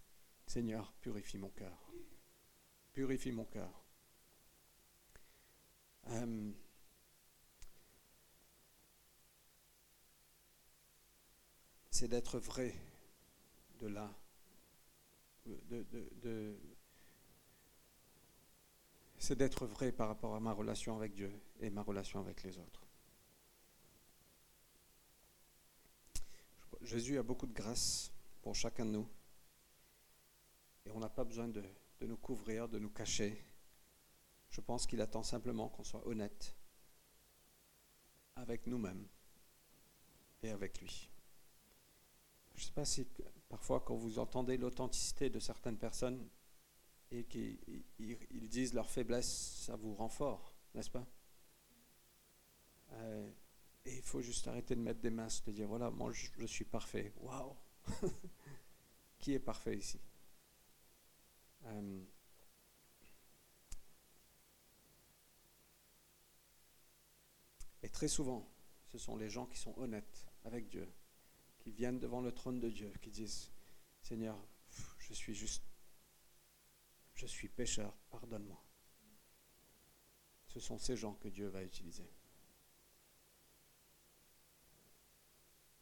Seigneur, 0.48 0.94
purifie 1.02 1.38
mon 1.38 1.50
cœur. 1.50 1.92
Purifie 2.94 3.32
mon 3.32 3.46
cœur. 3.46 3.84
Euh, 6.08 6.52
c'est 11.96 12.10
d'être 12.10 12.40
vrai 12.40 12.76
de 13.80 13.88
là, 13.88 14.14
c'est 19.18 19.38
d'être 19.38 19.66
vrai 19.66 19.94
par 19.94 20.10
rapport 20.10 20.36
à 20.36 20.42
ma 20.42 20.52
relation 20.52 20.98
avec 20.98 21.16
Dieu 21.16 21.32
et 21.62 21.70
ma 21.70 21.84
relation 21.84 22.20
avec 22.20 22.44
les 22.44 22.58
autres. 22.58 22.82
Jésus 26.82 27.18
a 27.18 27.24
beaucoup 27.24 27.48
de 27.48 27.54
grâce 27.54 28.12
pour 28.42 28.56
chacun 28.56 28.84
de 28.86 28.92
nous. 28.92 29.08
Et 30.86 30.92
on 30.92 31.00
n'a 31.00 31.08
pas 31.08 31.24
besoin 31.24 31.48
de, 31.48 31.64
nous 32.02 32.18
couvrir, 32.18 32.68
de 32.68 32.78
nous 32.78 32.90
cacher. 32.90 33.42
Je 34.50 34.60
pense 34.60 34.86
qu'il 34.86 35.00
attend 35.00 35.24
simplement 35.24 35.70
qu'on 35.70 35.86
soit 35.86 36.06
honnête 36.06 36.54
avec 38.36 38.68
nous-mêmes 38.68 39.08
et 40.44 40.50
avec 40.50 40.82
lui. 40.82 41.10
Je 42.56 42.62
ne 42.62 42.66
sais 42.66 42.74
pas 42.74 42.86
si 42.86 43.06
parfois 43.50 43.82
quand 43.82 43.96
vous 43.96 44.20
entendez 44.20 44.58
l'authenticité 44.58 45.30
de 45.30 45.40
certaines 45.40 45.78
personnes 45.78 46.28
et 47.12 47.26
qu'ils 47.26 48.50
disent 48.50 48.74
leur 48.74 48.90
faiblesse, 48.90 49.64
ça 49.66 49.76
vous 49.76 49.94
rend 49.94 50.10
fort, 50.10 50.56
n'est-ce 50.74 50.90
pas? 50.90 51.06
Euh, 52.94 53.30
Et 53.86 53.98
il 53.98 54.02
faut 54.02 54.22
juste 54.22 54.48
arrêter 54.48 54.76
de 54.76 54.82
mettre 54.82 55.02
des 55.02 55.10
masques, 55.10 55.46
de 55.46 55.52
dire 55.52 55.68
voilà, 55.68 55.92
moi 55.92 56.12
je, 56.12 56.46
suis 56.46 56.66
parfait. 56.66 57.14
Waouh! 57.18 57.56
Qui 59.20 59.34
est 59.34 59.40
parfait 59.40 59.78
ici? 59.78 60.00
Euh, 61.66 62.04
Et 67.86 67.90
très 67.90 68.08
souvent, 68.08 68.50
ce 68.88 68.98
sont 68.98 69.16
les 69.16 69.30
gens 69.30 69.46
qui 69.46 69.60
sont 69.60 69.78
honnêtes 69.78 70.26
avec 70.44 70.68
Dieu, 70.68 70.92
qui 71.66 71.72
viennent 71.72 71.98
devant 71.98 72.22
le 72.22 72.32
trône 72.32 72.60
de 72.60 72.70
Dieu, 72.70 72.94
qui 73.02 73.10
disent, 73.10 73.50
Seigneur, 74.04 74.38
je 75.00 75.16
suis 75.16 75.34
juste, 75.34 75.64
je 77.16 77.26
suis 77.26 77.50
pécheur, 77.50 77.92
pardonne-moi. 78.12 78.64
Ce 80.46 80.60
sont 80.60 80.78
ces 80.78 80.96
gens 80.96 81.16
que 81.16 81.28
Dieu 81.28 81.48
va 81.48 81.64
utiliser. 81.64 82.08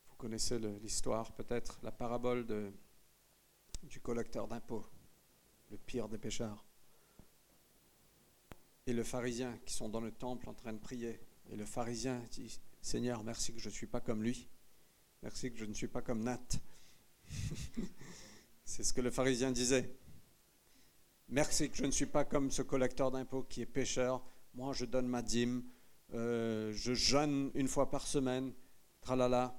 Vous 0.08 0.16
connaissez 0.16 0.58
l'histoire, 0.58 1.34
peut-être, 1.34 1.80
la 1.84 1.92
parabole 1.92 2.48
du 3.84 4.00
collecteur 4.00 4.48
d'impôts, 4.48 4.86
le 5.70 5.78
pire 5.78 6.08
des 6.08 6.18
pécheurs, 6.18 6.64
et 8.86 8.94
le 8.94 9.04
pharisien 9.04 9.58
qui 9.66 9.74
sont 9.74 9.90
dans 9.90 10.00
le 10.00 10.14
temple 10.14 10.48
en 10.48 10.54
train 10.54 10.72
de 10.72 10.80
prier. 10.80 11.20
Et 11.50 11.58
le 11.58 11.66
pharisien 11.66 12.24
dit, 12.32 12.58
Seigneur, 12.82 13.22
merci 13.26 13.52
que 13.52 13.60
je 13.60 13.68
ne 13.68 13.74
suis 13.74 13.88
pas 13.88 14.00
comme 14.00 14.24
lui. 14.24 14.48
Merci 15.24 15.54
que 15.54 15.58
je 15.58 15.64
ne 15.64 15.74
suis 15.74 15.88
pas 15.88 16.02
comme 16.02 16.22
Nat. 16.22 16.38
C'est 18.66 18.84
ce 18.84 18.92
que 18.92 19.00
le 19.00 19.10
pharisien 19.10 19.52
disait. 19.52 19.90
Merci 21.30 21.70
que 21.70 21.78
je 21.78 21.86
ne 21.86 21.92
suis 21.92 22.06
pas 22.06 22.26
comme 22.26 22.52
ce 22.52 22.62
collecteur 22.62 23.10
d'impôts 23.10 23.44
qui 23.44 23.62
est 23.62 23.66
pécheur. 23.66 24.22
Moi, 24.54 24.74
je 24.74 24.84
donne 24.84 25.08
ma 25.08 25.22
dîme. 25.22 25.64
Euh, 26.14 26.74
je 26.74 26.94
jeûne 26.94 27.52
une 27.56 27.70
fois 27.70 27.90
par 27.90 28.06
semaine. 28.06 28.52
Tralala. 29.00 29.58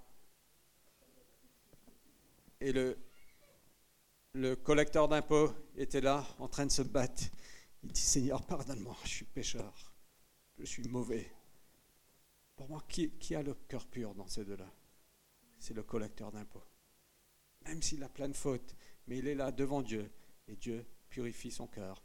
Et 2.61 2.71
le, 2.71 2.99
le 4.35 4.57
collecteur 4.57 5.09
d'impôts 5.09 5.51
était 5.79 6.03
là, 6.03 6.27
en 6.41 6.49
train 6.49 6.67
de 6.67 6.73
se 6.73 6.83
battre. 6.83 7.23
Il 7.83 7.91
dit 7.91 8.03
Seigneur, 8.03 8.45
pardonne-moi, 8.45 8.97
je 9.05 9.09
suis 9.09 9.25
pécheur. 9.25 9.95
Je 10.59 10.67
suis 10.67 10.87
mauvais. 10.89 11.33
Pour 12.55 12.69
moi, 12.69 12.85
qui, 12.87 13.13
qui 13.13 13.35
a 13.35 13.43
le 13.43 13.55
cœur 13.67 13.87
pur 13.87 14.15
dans 14.15 14.29
ces 14.29 14.45
deux-là? 14.45 14.71
C'est 15.65 15.75
le 15.75 15.83
collecteur 15.83 16.31
d'impôts. 16.31 16.63
Même 17.65 17.81
s'il 17.81 18.03
a 18.03 18.09
plein 18.11 18.29
de 18.29 18.37
fautes, 18.37 18.77
mais 19.07 19.19
il 19.19 19.27
est 19.27 19.35
là 19.35 19.51
devant 19.51 19.81
Dieu 19.81 20.11
et 20.47 20.57
Dieu 20.57 20.85
purifie 21.09 21.51
son 21.51 21.67
cœur 21.67 22.05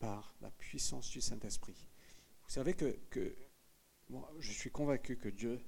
par 0.00 0.34
la 0.40 0.50
puissance 0.50 1.08
du 1.10 1.20
Saint-Esprit. 1.20 1.86
Vous 2.42 2.50
savez 2.50 2.74
que, 2.74 2.98
que 3.08 3.36
moi, 4.08 4.28
je 4.40 4.50
suis 4.50 4.72
convaincu 4.72 5.16
que 5.16 5.28
Dieu 5.28 5.60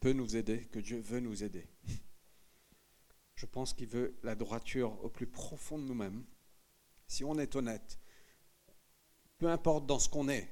peut 0.00 0.14
nous 0.14 0.36
aider, 0.36 0.64
que 0.68 0.78
Dieu 0.78 1.00
veut 1.00 1.20
nous 1.20 1.44
aider. 1.44 1.68
Je 3.34 3.44
pense 3.44 3.74
qu'il 3.74 3.88
veut 3.88 4.16
la 4.22 4.34
droiture 4.34 4.98
au 5.04 5.10
plus 5.10 5.26
profond 5.26 5.78
de 5.78 5.84
nous-mêmes. 5.84 6.24
Si 7.06 7.24
on 7.24 7.38
est 7.38 7.54
honnête, 7.56 8.00
peu 9.36 9.50
importe 9.50 9.84
dans 9.84 9.98
ce 9.98 10.08
qu'on 10.08 10.30
est, 10.30 10.50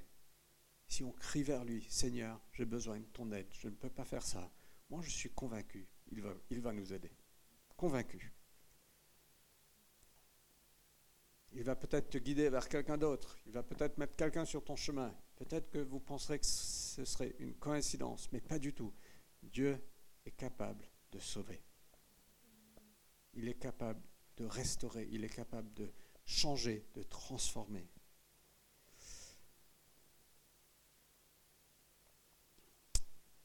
si 0.88 1.02
on 1.02 1.12
crie 1.12 1.42
vers 1.42 1.64
lui, 1.64 1.86
Seigneur, 1.88 2.38
j'ai 2.52 2.66
besoin 2.66 2.98
de 3.00 3.06
ton 3.06 3.32
aide, 3.32 3.48
je 3.52 3.68
ne 3.68 3.74
peux 3.74 3.88
pas 3.88 4.04
faire 4.04 4.22
ça, 4.22 4.52
moi, 4.94 5.02
je 5.02 5.10
suis 5.10 5.30
convaincu, 5.30 5.88
il 6.12 6.22
va, 6.22 6.32
il 6.50 6.60
va 6.60 6.72
nous 6.72 6.92
aider. 6.92 7.10
Convaincu. 7.76 8.32
Il 11.50 11.64
va 11.64 11.74
peut-être 11.74 12.10
te 12.10 12.18
guider 12.18 12.48
vers 12.48 12.68
quelqu'un 12.68 12.96
d'autre. 12.96 13.36
Il 13.46 13.50
va 13.50 13.64
peut-être 13.64 13.98
mettre 13.98 14.14
quelqu'un 14.14 14.44
sur 14.44 14.62
ton 14.62 14.76
chemin. 14.76 15.12
Peut-être 15.34 15.68
que 15.68 15.78
vous 15.78 15.98
penserez 15.98 16.38
que 16.38 16.46
ce 16.46 17.04
serait 17.04 17.34
une 17.40 17.56
coïncidence, 17.56 18.30
mais 18.30 18.40
pas 18.40 18.60
du 18.60 18.72
tout. 18.72 18.94
Dieu 19.42 19.84
est 20.24 20.36
capable 20.36 20.88
de 21.10 21.18
sauver. 21.18 21.60
Il 23.32 23.48
est 23.48 23.58
capable 23.58 24.00
de 24.36 24.44
restaurer. 24.44 25.08
Il 25.10 25.24
est 25.24 25.34
capable 25.34 25.74
de 25.74 25.92
changer, 26.24 26.86
de 26.94 27.02
transformer. 27.02 27.90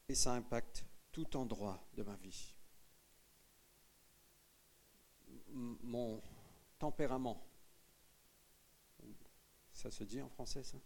Et 0.08 0.14
ça 0.14 0.34
impacte 0.34 0.84
tout 1.12 1.36
endroit 1.36 1.82
de 1.94 2.02
ma 2.02 2.16
vie. 2.16 2.54
mon 5.52 6.22
tempérament, 6.78 7.44
ça 9.72 9.90
se 9.90 10.04
dit 10.04 10.20
en 10.20 10.28
français 10.28 10.62
ça? 10.62 10.78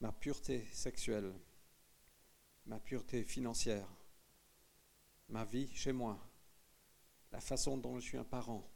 Ma 0.00 0.12
pureté 0.12 0.64
sexuelle, 0.72 1.34
ma 2.66 2.78
pureté 2.78 3.24
financière, 3.24 3.88
ma 5.28 5.44
vie 5.44 5.74
chez 5.74 5.92
moi, 5.92 6.18
la 7.32 7.40
façon 7.40 7.76
dont 7.76 7.98
je 7.98 8.04
suis 8.04 8.18
un 8.18 8.24
parent, 8.24 8.70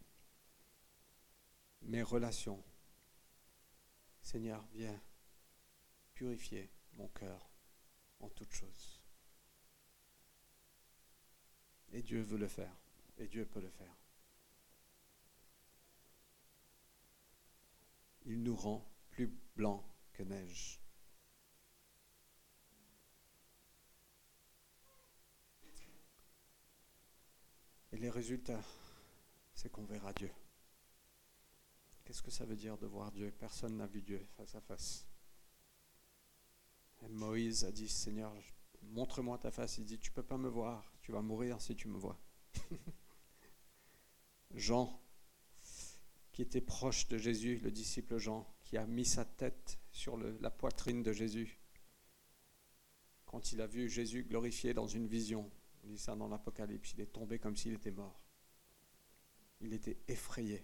mes 1.82 2.02
relations. 2.02 2.62
Seigneur, 4.20 4.64
viens 4.72 5.00
purifier 6.14 6.70
mon 6.92 7.08
cœur 7.08 7.51
en 8.22 8.28
toutes 8.30 8.52
choses. 8.52 9.00
Et 11.92 12.02
Dieu 12.02 12.22
veut 12.22 12.38
le 12.38 12.48
faire. 12.48 12.74
Et 13.18 13.28
Dieu 13.28 13.44
peut 13.44 13.60
le 13.60 13.70
faire. 13.70 13.94
Il 18.24 18.42
nous 18.42 18.56
rend 18.56 18.88
plus 19.10 19.28
blancs 19.54 19.84
que 20.12 20.22
neige. 20.22 20.80
Et 27.92 27.98
les 27.98 28.08
résultats, 28.08 28.62
c'est 29.52 29.70
qu'on 29.70 29.84
verra 29.84 30.14
Dieu. 30.14 30.32
Qu'est-ce 32.04 32.22
que 32.22 32.30
ça 32.30 32.46
veut 32.46 32.56
dire 32.56 32.78
de 32.78 32.86
voir 32.86 33.12
Dieu? 33.12 33.30
Personne 33.38 33.76
n'a 33.76 33.86
vu 33.86 34.00
Dieu 34.00 34.26
face 34.36 34.54
à 34.54 34.60
face. 34.62 35.06
Moïse 37.10 37.64
a 37.64 37.72
dit, 37.72 37.88
Seigneur, 37.88 38.32
montre-moi 38.82 39.38
ta 39.38 39.50
face. 39.50 39.78
Il 39.78 39.84
dit, 39.84 39.98
tu 39.98 40.10
peux 40.10 40.22
pas 40.22 40.38
me 40.38 40.48
voir, 40.48 40.92
tu 41.00 41.12
vas 41.12 41.22
mourir 41.22 41.60
si 41.60 41.74
tu 41.74 41.88
me 41.88 41.98
vois. 41.98 42.18
Jean, 44.54 45.00
qui 46.32 46.42
était 46.42 46.60
proche 46.60 47.08
de 47.08 47.18
Jésus, 47.18 47.58
le 47.58 47.70
disciple 47.70 48.18
Jean, 48.18 48.46
qui 48.64 48.76
a 48.76 48.86
mis 48.86 49.04
sa 49.04 49.24
tête 49.24 49.78
sur 49.90 50.16
la 50.16 50.50
poitrine 50.50 51.02
de 51.02 51.12
Jésus, 51.12 51.62
quand 53.32 53.52
il 53.52 53.60
a 53.62 53.66
vu 53.66 53.88
Jésus 53.88 54.24
glorifié 54.24 54.74
dans 54.74 54.86
une 54.86 55.06
vision, 55.06 55.50
on 55.82 55.88
dit 55.88 55.98
ça 55.98 56.14
dans 56.14 56.28
l'Apocalypse, 56.28 56.92
il 56.92 57.00
est 57.00 57.12
tombé 57.12 57.38
comme 57.38 57.56
s'il 57.56 57.72
était 57.72 57.90
mort. 57.90 58.20
Il 59.60 59.72
était 59.72 59.98
effrayé, 60.08 60.62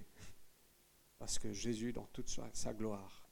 parce 1.18 1.38
que 1.38 1.52
Jésus, 1.52 1.92
dans 1.92 2.06
toute 2.06 2.28
sa, 2.28 2.74
gloire, 2.74 3.30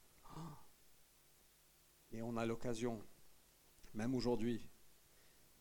et 2.11 2.21
on 2.21 2.37
a 2.37 2.45
l'occasion, 2.45 3.01
même 3.93 4.15
aujourd'hui, 4.15 4.69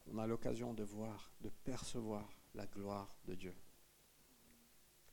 on 0.07 0.19
a 0.19 0.27
l'occasion 0.27 0.75
de 0.75 0.85
voir, 0.85 1.33
de 1.41 1.49
percevoir 1.49 2.29
la 2.55 2.67
gloire 2.67 3.17
de 3.25 3.35
Dieu. 3.35 3.55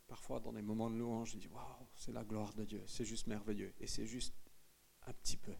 parfois 0.08 0.40
dans 0.40 0.54
des 0.54 0.62
moments 0.62 0.92
de 0.92 0.96
louange, 0.96 1.32
je 1.32 1.38
dis 1.38 1.48
waouh, 1.48 1.88
c'est 1.96 2.12
la 2.12 2.24
gloire 2.24 2.54
de 2.54 2.66
Dieu, 2.66 2.84
c'est 2.86 3.06
juste 3.06 3.26
merveilleux. 3.28 3.74
Et 3.80 3.88
c'est 3.88 4.06
juste 4.06 4.36
un 5.08 5.14
petit 5.14 5.38
peu. 5.38 5.56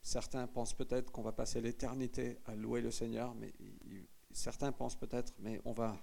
Certains 0.00 0.46
pensent 0.46 0.74
peut-être 0.74 1.10
qu'on 1.10 1.22
va 1.22 1.32
passer 1.32 1.60
l'éternité 1.60 2.38
à 2.44 2.54
louer 2.54 2.82
le 2.82 2.90
Seigneur, 2.90 3.34
mais 3.34 3.52
certains 4.30 4.70
pensent 4.70 4.98
peut-être, 4.98 5.32
mais 5.38 5.60
on 5.64 5.72
va, 5.72 5.98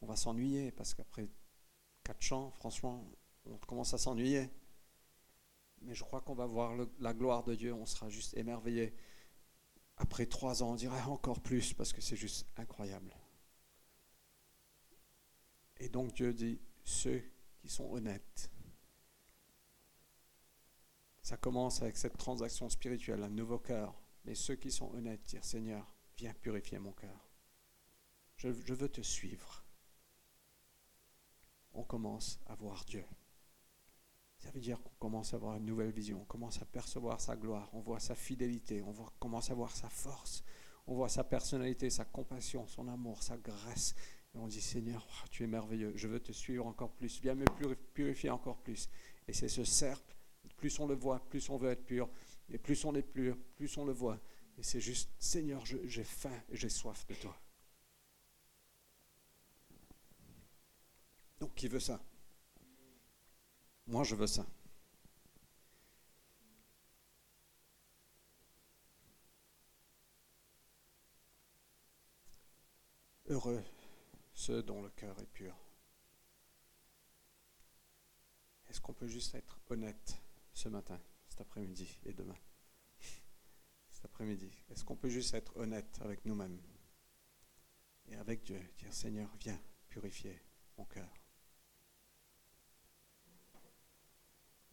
on 0.00 0.06
va 0.06 0.16
s'ennuyer 0.16 0.72
parce 0.72 0.94
qu'après 0.94 1.28
quatre 2.02 2.22
chants, 2.22 2.50
franchement, 2.50 3.08
on 3.46 3.56
commence 3.58 3.94
à 3.94 3.98
s'ennuyer. 3.98 4.50
Mais 5.82 5.94
je 5.94 6.02
crois 6.02 6.20
qu'on 6.20 6.34
va 6.34 6.46
voir 6.46 6.74
la 6.98 7.14
gloire 7.14 7.44
de 7.44 7.54
Dieu, 7.54 7.72
on 7.72 7.86
sera 7.86 8.08
juste 8.08 8.36
émerveillé. 8.36 8.94
Après 9.96 10.26
trois 10.26 10.62
ans, 10.62 10.72
on 10.72 10.74
dirait 10.74 11.02
encore 11.02 11.40
plus 11.40 11.72
parce 11.72 11.92
que 11.92 12.00
c'est 12.00 12.16
juste 12.16 12.46
incroyable. 12.56 13.14
Et 15.78 15.88
donc 15.88 16.12
Dieu 16.14 16.32
dit, 16.32 16.60
ceux 16.84 17.22
qui 17.60 17.68
sont 17.68 17.90
honnêtes, 17.92 18.50
ça 21.22 21.36
commence 21.36 21.82
avec 21.82 21.96
cette 21.96 22.16
transaction 22.16 22.68
spirituelle, 22.68 23.22
un 23.22 23.28
nouveau 23.28 23.58
cœur. 23.58 23.94
Mais 24.24 24.34
ceux 24.34 24.56
qui 24.56 24.70
sont 24.70 24.92
honnêtes 24.94 25.22
dire 25.24 25.44
Seigneur, 25.44 25.92
viens 26.16 26.32
purifier 26.34 26.78
mon 26.78 26.92
cœur. 26.92 27.28
Je, 28.36 28.48
veux 28.48 28.88
te 28.88 29.00
suivre. 29.00 29.64
On 31.72 31.82
commence 31.82 32.38
à 32.46 32.54
voir 32.54 32.84
Dieu. 32.84 33.04
Ça 34.46 34.52
veut 34.52 34.60
dire 34.60 34.80
qu'on 34.80 34.94
commence 35.00 35.32
à 35.32 35.38
avoir 35.38 35.56
une 35.56 35.64
nouvelle 35.64 35.90
vision, 35.90 36.20
on 36.22 36.24
commence 36.24 36.62
à 36.62 36.64
percevoir 36.66 37.20
sa 37.20 37.34
gloire, 37.34 37.68
on 37.72 37.80
voit 37.80 37.98
sa 37.98 38.14
fidélité, 38.14 38.80
on 38.80 38.94
commence 39.18 39.50
à 39.50 39.54
voir 39.54 39.74
sa 39.74 39.88
force, 39.88 40.44
on 40.86 40.94
voit 40.94 41.08
sa 41.08 41.24
personnalité, 41.24 41.90
sa 41.90 42.04
compassion, 42.04 42.64
son 42.68 42.86
amour, 42.86 43.24
sa 43.24 43.36
grâce. 43.36 43.96
Et 44.32 44.38
on 44.38 44.46
dit 44.46 44.60
Seigneur, 44.60 45.04
oh, 45.04 45.26
tu 45.32 45.42
es 45.42 45.48
merveilleux, 45.48 45.92
je 45.96 46.06
veux 46.06 46.20
te 46.20 46.30
suivre 46.30 46.64
encore 46.64 46.92
plus, 46.92 47.20
viens 47.20 47.34
me 47.34 47.44
purifier 47.92 48.30
encore 48.30 48.58
plus. 48.58 48.88
Et 49.26 49.32
c'est 49.32 49.48
ce 49.48 49.64
cercle 49.64 50.14
plus 50.56 50.78
on 50.78 50.86
le 50.86 50.94
voit, 50.94 51.18
plus 51.28 51.50
on 51.50 51.56
veut 51.56 51.70
être 51.70 51.84
pur. 51.84 52.08
Et 52.48 52.58
plus 52.58 52.84
on 52.84 52.94
est 52.94 53.02
pur, 53.02 53.36
plus 53.56 53.76
on 53.76 53.84
le 53.84 53.92
voit. 53.92 54.20
Et 54.58 54.62
c'est 54.62 54.80
juste, 54.80 55.10
Seigneur, 55.18 55.64
j'ai 55.66 56.04
faim 56.04 56.40
et 56.48 56.56
j'ai 56.56 56.68
soif 56.68 57.04
de 57.08 57.14
toi. 57.14 57.36
Donc 61.40 61.52
qui 61.56 61.66
veut 61.66 61.80
ça? 61.80 62.00
Moi, 63.86 64.04
je 64.04 64.14
veux 64.14 64.26
ça. 64.26 64.44
Heureux 73.28 73.62
ceux 74.32 74.62
dont 74.62 74.82
le 74.82 74.90
cœur 74.90 75.18
est 75.18 75.26
pur. 75.26 75.56
Est-ce 78.68 78.80
qu'on 78.80 78.92
peut 78.92 79.08
juste 79.08 79.34
être 79.34 79.58
honnête 79.70 80.16
ce 80.52 80.68
matin, 80.68 81.00
cet 81.28 81.40
après-midi 81.40 81.98
et 82.04 82.12
demain? 82.12 82.36
Cet 83.90 84.04
après-midi. 84.04 84.50
Est-ce 84.68 84.84
qu'on 84.84 84.96
peut 84.96 85.08
juste 85.08 85.34
être 85.34 85.56
honnête 85.56 85.98
avec 86.02 86.24
nous-mêmes 86.26 86.60
et 88.08 88.16
avec 88.16 88.44
Dieu, 88.44 88.60
dire 88.78 88.92
Seigneur, 88.92 89.28
viens 89.40 89.60
purifier 89.88 90.40
mon 90.76 90.84
cœur. 90.84 91.08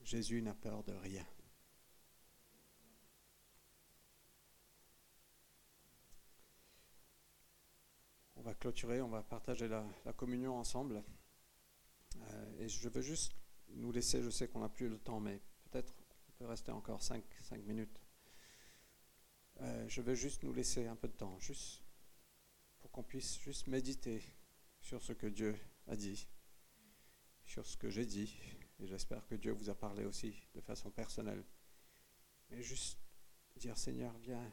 Jésus 0.03 0.41
n'a 0.41 0.53
peur 0.53 0.83
de 0.83 0.93
rien. 0.93 1.25
On 8.35 8.41
va 8.41 8.53
clôturer, 8.53 9.01
on 9.01 9.07
va 9.07 9.23
partager 9.23 9.69
la, 9.69 9.85
communion 10.17 10.57
ensemble. 10.57 11.01
Euh, 12.17 12.59
et 12.59 12.67
je 12.67 12.89
veux 12.89 13.01
juste 13.01 13.33
nous 13.69 13.91
laisser, 13.93 14.21
je 14.21 14.29
sais 14.29 14.49
qu'on 14.49 14.59
n'a 14.59 14.69
plus 14.69 14.89
le 14.89 14.99
temps, 14.99 15.21
mais 15.21 15.39
peut-être 15.63 15.95
on 16.27 16.31
peut 16.33 16.45
rester 16.45 16.71
encore 16.71 17.01
5, 17.01 17.23
minutes. 17.65 18.01
Euh, 19.61 19.87
je 19.87 20.01
veux 20.01 20.15
juste 20.15 20.43
nous 20.43 20.53
laisser 20.53 20.87
un 20.87 20.95
peu 20.97 21.07
de 21.07 21.13
temps, 21.13 21.39
juste 21.39 21.81
pour 22.79 22.91
qu'on 22.91 23.03
puisse 23.03 23.39
juste 23.39 23.67
méditer 23.67 24.21
sur 24.81 25.01
ce 25.01 25.13
que 25.13 25.27
Dieu 25.27 25.55
a 25.87 25.95
dit, 25.95 26.27
sur 27.45 27.65
ce 27.65 27.77
que 27.77 27.89
j'ai 27.89 28.05
dit, 28.05 28.35
et 28.79 28.87
j'espère 28.87 29.25
que 29.27 29.35
Dieu 29.35 29.51
vous 29.51 29.69
a 29.69 29.75
parlé 29.75 30.05
aussi 30.05 30.35
de 30.53 30.61
façon 30.61 30.91
personnelle. 30.91 31.43
Mais 32.49 32.61
juste 32.61 32.99
dire 33.55 33.77
Seigneur, 33.77 34.17
viens, 34.19 34.51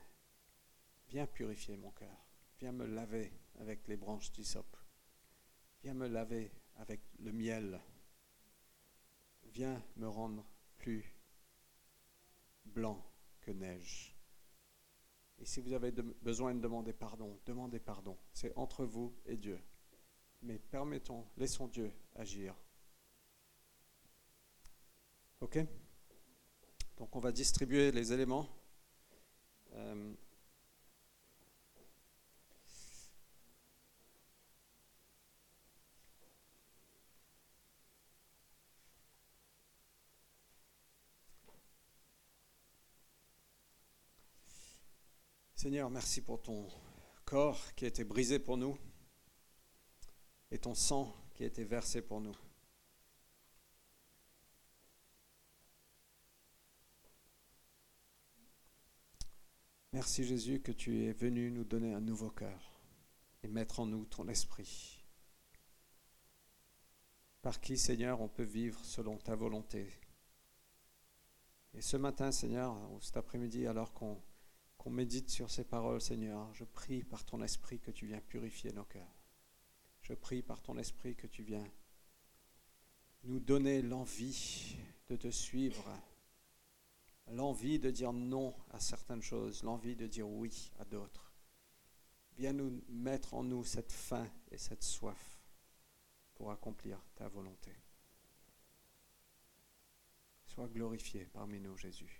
viens 1.09 1.27
purifier 1.27 1.77
mon 1.77 1.91
cœur, 1.91 2.27
viens 2.59 2.73
me 2.73 2.87
laver 2.87 3.33
avec 3.59 3.87
les 3.89 3.97
branches 3.97 4.31
d'hysope, 4.33 4.77
viens 5.83 5.95
me 5.95 6.09
laver 6.09 6.53
avec 6.77 7.01
le 7.19 7.33
miel, 7.33 7.81
viens 9.45 9.83
me 9.97 10.09
rendre 10.09 10.47
plus 10.79 11.15
blanc 12.65 13.05
que 13.41 13.51
neige. 13.51 14.17
Et 15.39 15.47
si 15.47 15.61
vous 15.61 15.73
avez 15.73 15.91
besoin 15.91 16.55
de 16.55 16.61
demander 16.61 16.93
pardon, 16.93 17.41
demandez 17.47 17.81
pardon. 17.81 18.17
C'est 18.33 18.55
entre 18.57 18.85
vous 18.85 19.15
et 19.25 19.39
Dieu. 19.39 19.59
Mais 20.43 20.59
permettons, 20.59 21.27
laissons 21.39 21.67
Dieu 21.67 21.91
agir. 22.15 22.55
OK 25.41 25.59
Donc 26.99 27.17
on 27.17 27.19
va 27.19 27.33
distribuer 27.33 27.91
les 27.93 28.13
éléments. 28.13 28.47
Euh, 29.73 30.13
Seigneur, 45.55 45.89
merci 45.89 46.21
pour 46.21 46.43
ton 46.43 46.69
corps 47.25 47.75
qui 47.75 47.87
a 47.87 47.89
été 47.89 48.05
brisé 48.05 48.39
pour 48.39 48.59
nous 48.59 48.77
et 50.51 50.59
ton 50.59 50.75
sang 50.75 51.15
qui 51.35 51.45
a 51.45 51.47
été 51.47 51.65
versé 51.65 52.03
pour 52.03 52.21
nous. 52.21 52.37
Merci 59.93 60.23
Jésus 60.23 60.61
que 60.61 60.71
tu 60.71 61.05
es 61.05 61.13
venu 61.13 61.51
nous 61.51 61.65
donner 61.65 61.93
un 61.95 62.01
nouveau 62.01 62.31
cœur 62.31 62.81
et 63.43 63.49
mettre 63.49 63.81
en 63.81 63.87
nous 63.87 64.05
ton 64.05 64.29
esprit. 64.29 65.03
Par 67.43 67.61
qui, 67.61 67.77
Seigneur, 67.77 68.21
on 68.21 68.29
peut 68.29 68.45
vivre 68.45 68.85
selon 68.85 69.17
ta 69.17 69.35
volonté. 69.35 69.91
Et 71.75 71.81
ce 71.81 71.97
matin, 71.97 72.31
Seigneur, 72.31 72.77
ou 72.93 73.01
cet 73.01 73.17
après-midi, 73.17 73.67
alors 73.67 73.93
qu'on 73.93 74.91
médite 74.91 75.29
sur 75.29 75.51
ces 75.51 75.65
paroles, 75.65 76.01
Seigneur. 76.01 76.55
Je 76.55 76.65
prie 76.65 77.03
par 77.03 77.25
ton 77.25 77.43
esprit 77.43 77.81
que 77.81 77.91
tu 77.91 78.07
viens 78.07 78.21
purifier 78.21 78.73
nos 78.73 78.85
cœurs. 78.85 79.17
Je 80.03 80.15
prie 80.15 80.43
par 80.43 80.63
ton 80.63 80.79
esprit 80.79 81.17
que 81.17 81.27
tu 81.27 81.43
viens 81.43 81.67
nous 83.25 83.41
donner 83.41 83.83
l'envie 83.83 84.77
de 85.09 85.17
te 85.17 85.31
suivre, 85.31 85.85
l'envie 87.31 87.79
de 87.79 87.91
dire 87.91 88.13
non 88.13 88.55
à 88.71 88.81
certaines 88.81 89.23
choses, 89.23 89.63
l'envie 89.63 89.97
de 89.97 90.07
dire 90.07 90.29
oui 90.29 90.71
à 90.79 90.85
d'autres. 90.85 91.33
Viens 92.37 92.53
nous 92.53 92.83
mettre 92.89 93.35
en 93.35 93.43
nous 93.43 93.65
cette 93.65 93.93
faim 93.93 94.29
et 94.51 94.59
cette 94.59 94.83
soif 94.83 95.41
pour 96.35 96.51
accomplir 96.51 96.99
ta 97.15 97.29
volonté. 97.29 97.73
Sois 100.47 100.69
glorifié 100.69 101.27
parmi 101.27 101.61
nous, 101.61 101.77
Jésus. 101.77 102.20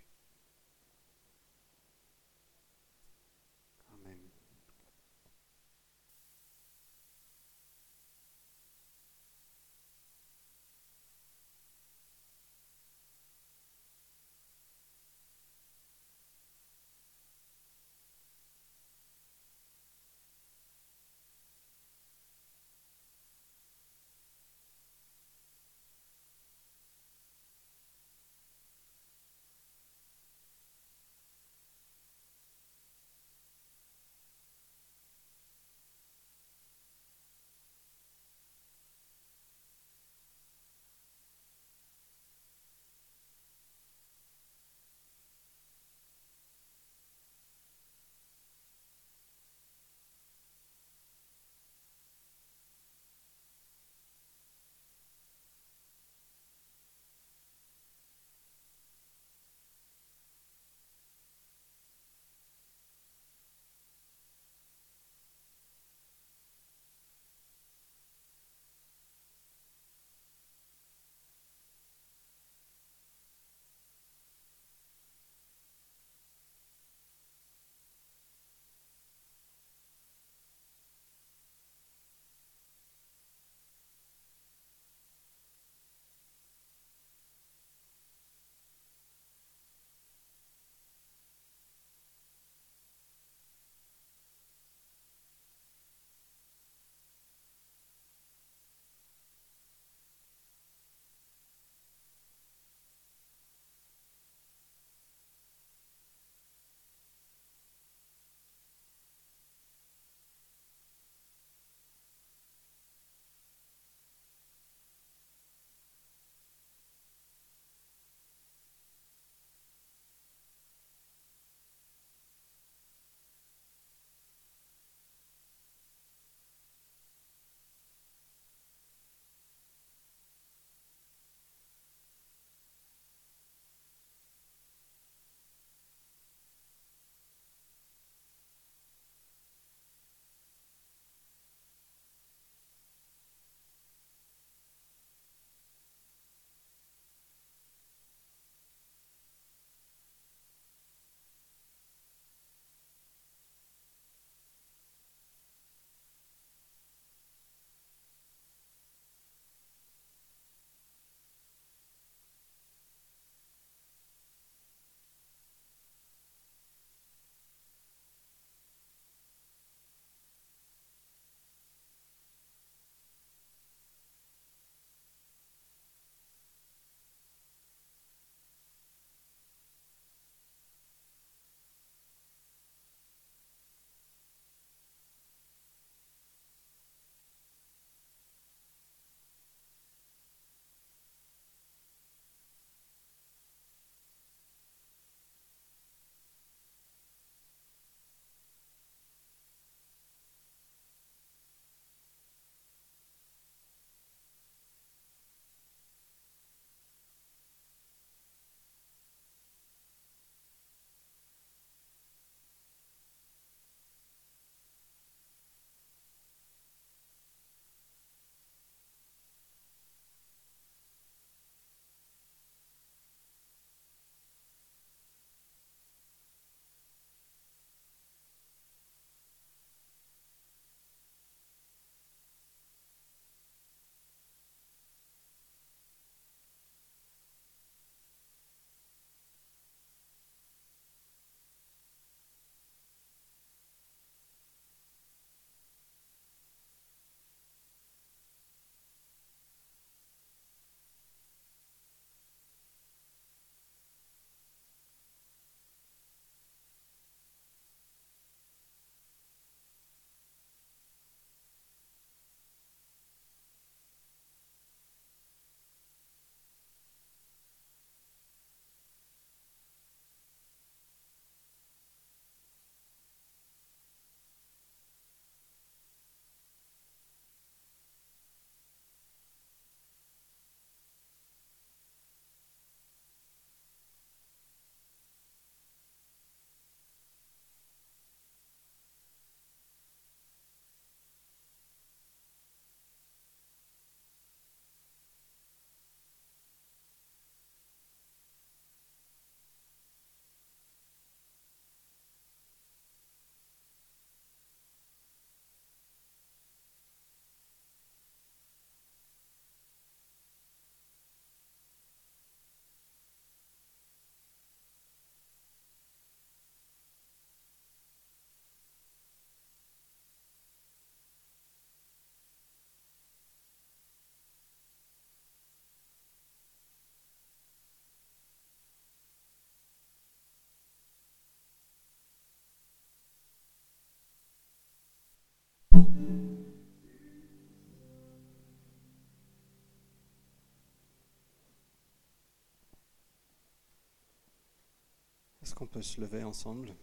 Qu'on 345.61 345.67
peut 345.67 345.83
se 345.83 346.01
lever 346.01 346.23
ensemble 346.23 346.75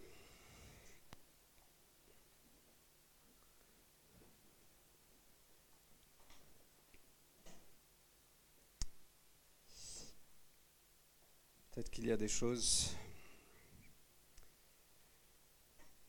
Peut-être 11.72 11.90
qu'il 11.90 12.06
y 12.06 12.12
a 12.12 12.16
des 12.16 12.28
choses 12.28 12.94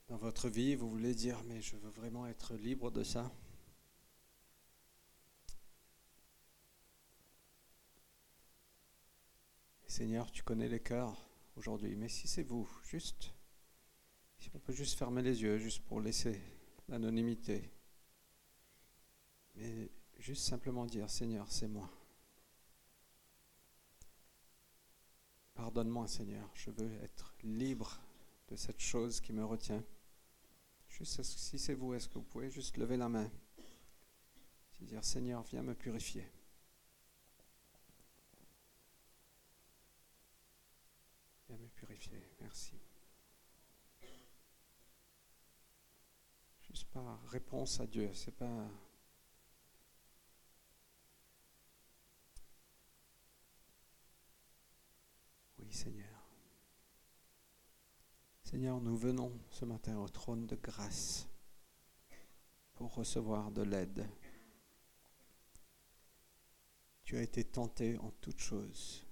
dans 0.07 0.17
votre 0.17 0.47
vie, 0.47 0.75
vous 0.75 0.91
voulez 0.91 1.15
dire, 1.15 1.41
mais 1.45 1.63
je 1.63 1.75
veux 1.75 1.89
vraiment 1.89 2.27
être 2.27 2.53
libre 2.53 2.91
de 2.91 3.03
ça. 3.03 3.31
Seigneur, 9.87 10.31
tu 10.31 10.43
connais 10.43 10.69
les 10.69 10.79
cœurs 10.79 11.28
aujourd'hui, 11.59 11.95
mais 11.95 12.09
si 12.09 12.27
c'est 12.27 12.43
vous, 12.43 12.67
juste, 12.83 13.33
si 14.39 14.49
on 14.53 14.59
peut 14.59 14.73
juste 14.73 14.97
fermer 14.97 15.21
les 15.21 15.41
yeux, 15.41 15.57
juste 15.57 15.83
pour 15.83 16.01
laisser 16.01 16.41
l'anonymité, 16.87 17.69
mais 19.55 19.91
juste 20.17 20.43
simplement 20.43 20.85
dire, 20.85 21.09
Seigneur, 21.09 21.51
c'est 21.51 21.67
moi. 21.67 21.89
Pardonne-moi, 25.53 26.07
Seigneur, 26.07 26.49
je 26.53 26.71
veux 26.71 26.93
être 27.03 27.35
libre 27.43 27.99
de 28.47 28.55
cette 28.55 28.79
chose 28.79 29.19
qui 29.19 29.33
me 29.33 29.43
retient. 29.43 29.83
Juste 30.87 31.21
si 31.23 31.59
c'est 31.59 31.73
vous, 31.73 31.93
est-ce 31.93 32.07
que 32.07 32.13
vous 32.13 32.23
pouvez 32.23 32.49
juste 32.49 32.77
lever 32.77 32.95
la 32.95 33.09
main 33.09 33.29
et 34.81 34.85
dire, 34.85 35.03
Seigneur, 35.03 35.43
viens 35.43 35.61
me 35.61 35.75
purifier. 35.75 36.25
Viens 41.47 41.57
me 41.57 41.67
purifier, 41.67 42.21
merci. 42.49 42.73
Juste 46.67 46.85
par 46.85 47.23
réponse 47.27 47.79
à 47.79 47.85
Dieu, 47.85 48.11
c'est 48.11 48.35
pas 48.35 48.67
Oui, 55.59 55.71
Seigneur. 55.71 56.07
Seigneur, 58.43 58.81
nous 58.81 58.97
venons 58.97 59.31
ce 59.51 59.65
matin 59.65 59.99
au 59.99 60.09
trône 60.09 60.47
de 60.47 60.55
grâce 60.55 61.27
pour 62.73 62.95
recevoir 62.95 63.51
de 63.51 63.61
l'aide. 63.61 64.09
Tu 67.03 67.15
as 67.15 67.21
été 67.21 67.43
tenté 67.43 67.95
en 67.99 68.09
toutes 68.21 68.39
choses. 68.39 69.08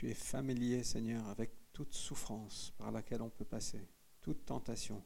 Tu 0.00 0.08
es 0.08 0.14
familier, 0.14 0.82
Seigneur, 0.82 1.28
avec 1.28 1.50
toute 1.74 1.92
souffrance 1.92 2.72
par 2.78 2.90
laquelle 2.90 3.20
on 3.20 3.28
peut 3.28 3.44
passer, 3.44 3.86
toute 4.22 4.46
tentation. 4.46 5.04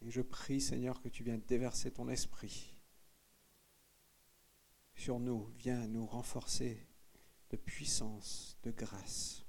Et 0.00 0.10
je 0.10 0.22
prie, 0.22 0.58
Seigneur, 0.58 1.02
que 1.02 1.10
tu 1.10 1.22
viennes 1.22 1.42
déverser 1.46 1.90
ton 1.90 2.08
esprit 2.08 2.72
sur 4.94 5.20
nous. 5.20 5.52
Viens 5.58 5.86
nous 5.86 6.06
renforcer 6.06 6.86
de 7.50 7.58
puissance, 7.58 8.56
de 8.62 8.70
grâce. 8.70 9.44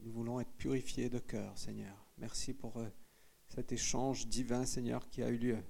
Nous 0.00 0.12
voulons 0.12 0.38
être 0.38 0.52
purifiés 0.58 1.08
de 1.08 1.18
cœur, 1.18 1.56
Seigneur. 1.56 1.96
Merci 2.18 2.52
pour 2.52 2.76
euh, 2.76 2.90
cet 3.48 3.72
échange 3.72 4.26
divin, 4.26 4.66
Seigneur, 4.66 5.08
qui 5.08 5.22
a 5.22 5.30
eu 5.30 5.38
lieu. 5.38 5.64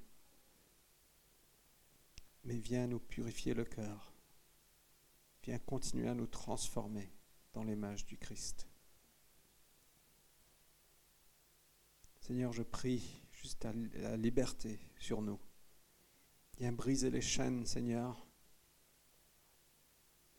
Mais 2.42 2.58
viens 2.58 2.88
nous 2.88 2.98
purifier 2.98 3.54
le 3.54 3.64
cœur. 3.64 4.15
Viens 5.46 5.58
continuer 5.60 6.08
à 6.08 6.14
nous 6.14 6.26
transformer 6.26 7.08
dans 7.52 7.62
l'image 7.62 8.04
du 8.04 8.18
Christ. 8.18 8.66
Seigneur, 12.20 12.52
je 12.52 12.64
prie 12.64 13.22
juste 13.30 13.64
à 13.64 13.72
la 13.94 14.16
liberté 14.16 14.80
sur 14.98 15.22
nous. 15.22 15.38
Viens 16.58 16.72
briser 16.72 17.10
les 17.10 17.20
chaînes, 17.20 17.64
Seigneur. 17.64 18.26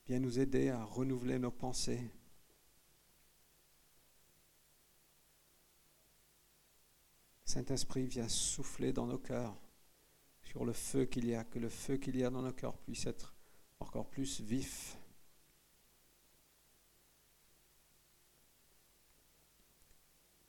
Viens 0.06 0.20
nous 0.20 0.38
aider 0.38 0.68
à 0.68 0.84
renouveler 0.84 1.38
nos 1.38 1.52
pensées. 1.52 2.10
Saint-Esprit, 7.46 8.06
viens 8.06 8.28
souffler 8.28 8.92
dans 8.92 9.06
nos 9.06 9.18
cœurs 9.18 9.56
sur 10.42 10.66
le 10.66 10.74
feu 10.74 11.06
qu'il 11.06 11.24
y 11.24 11.34
a, 11.34 11.44
que 11.44 11.58
le 11.58 11.70
feu 11.70 11.96
qu'il 11.96 12.16
y 12.16 12.24
a 12.24 12.28
dans 12.28 12.42
nos 12.42 12.52
cœurs 12.52 12.76
puisse 12.76 13.06
être 13.06 13.34
encore 13.80 14.10
plus 14.10 14.42
vif. 14.42 14.97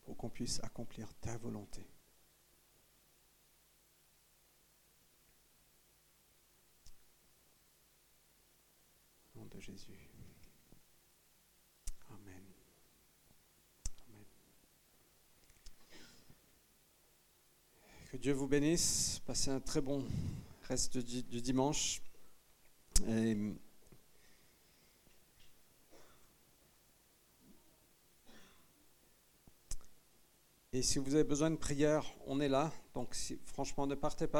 Pour 0.09 0.17
qu'on 0.17 0.29
puisse 0.29 0.59
accomplir 0.63 1.13
ta 1.21 1.37
volonté. 1.37 1.85
de 9.35 9.59
Jésus. 9.59 10.09
Amen. 12.09 12.43
Amen. 14.07 14.25
Que 18.09 18.17
Dieu 18.17 18.33
vous 18.33 18.47
bénisse. 18.47 19.21
Passez 19.27 19.51
un 19.51 19.59
très 19.59 19.81
bon 19.81 20.03
reste 20.63 20.97
du, 20.97 21.21
dimanche. 21.39 22.01
Et 30.71 30.83
si 30.83 30.99
vous 30.99 31.15
avez 31.15 31.23
besoin 31.23 31.49
de 31.49 31.55
prière, 31.55 32.05
on 32.27 32.39
est 32.39 32.47
là. 32.47 32.71
Donc 32.93 33.15
franchement, 33.45 33.87
ne 33.87 33.95
partez 33.95 34.27
pas. 34.27 34.37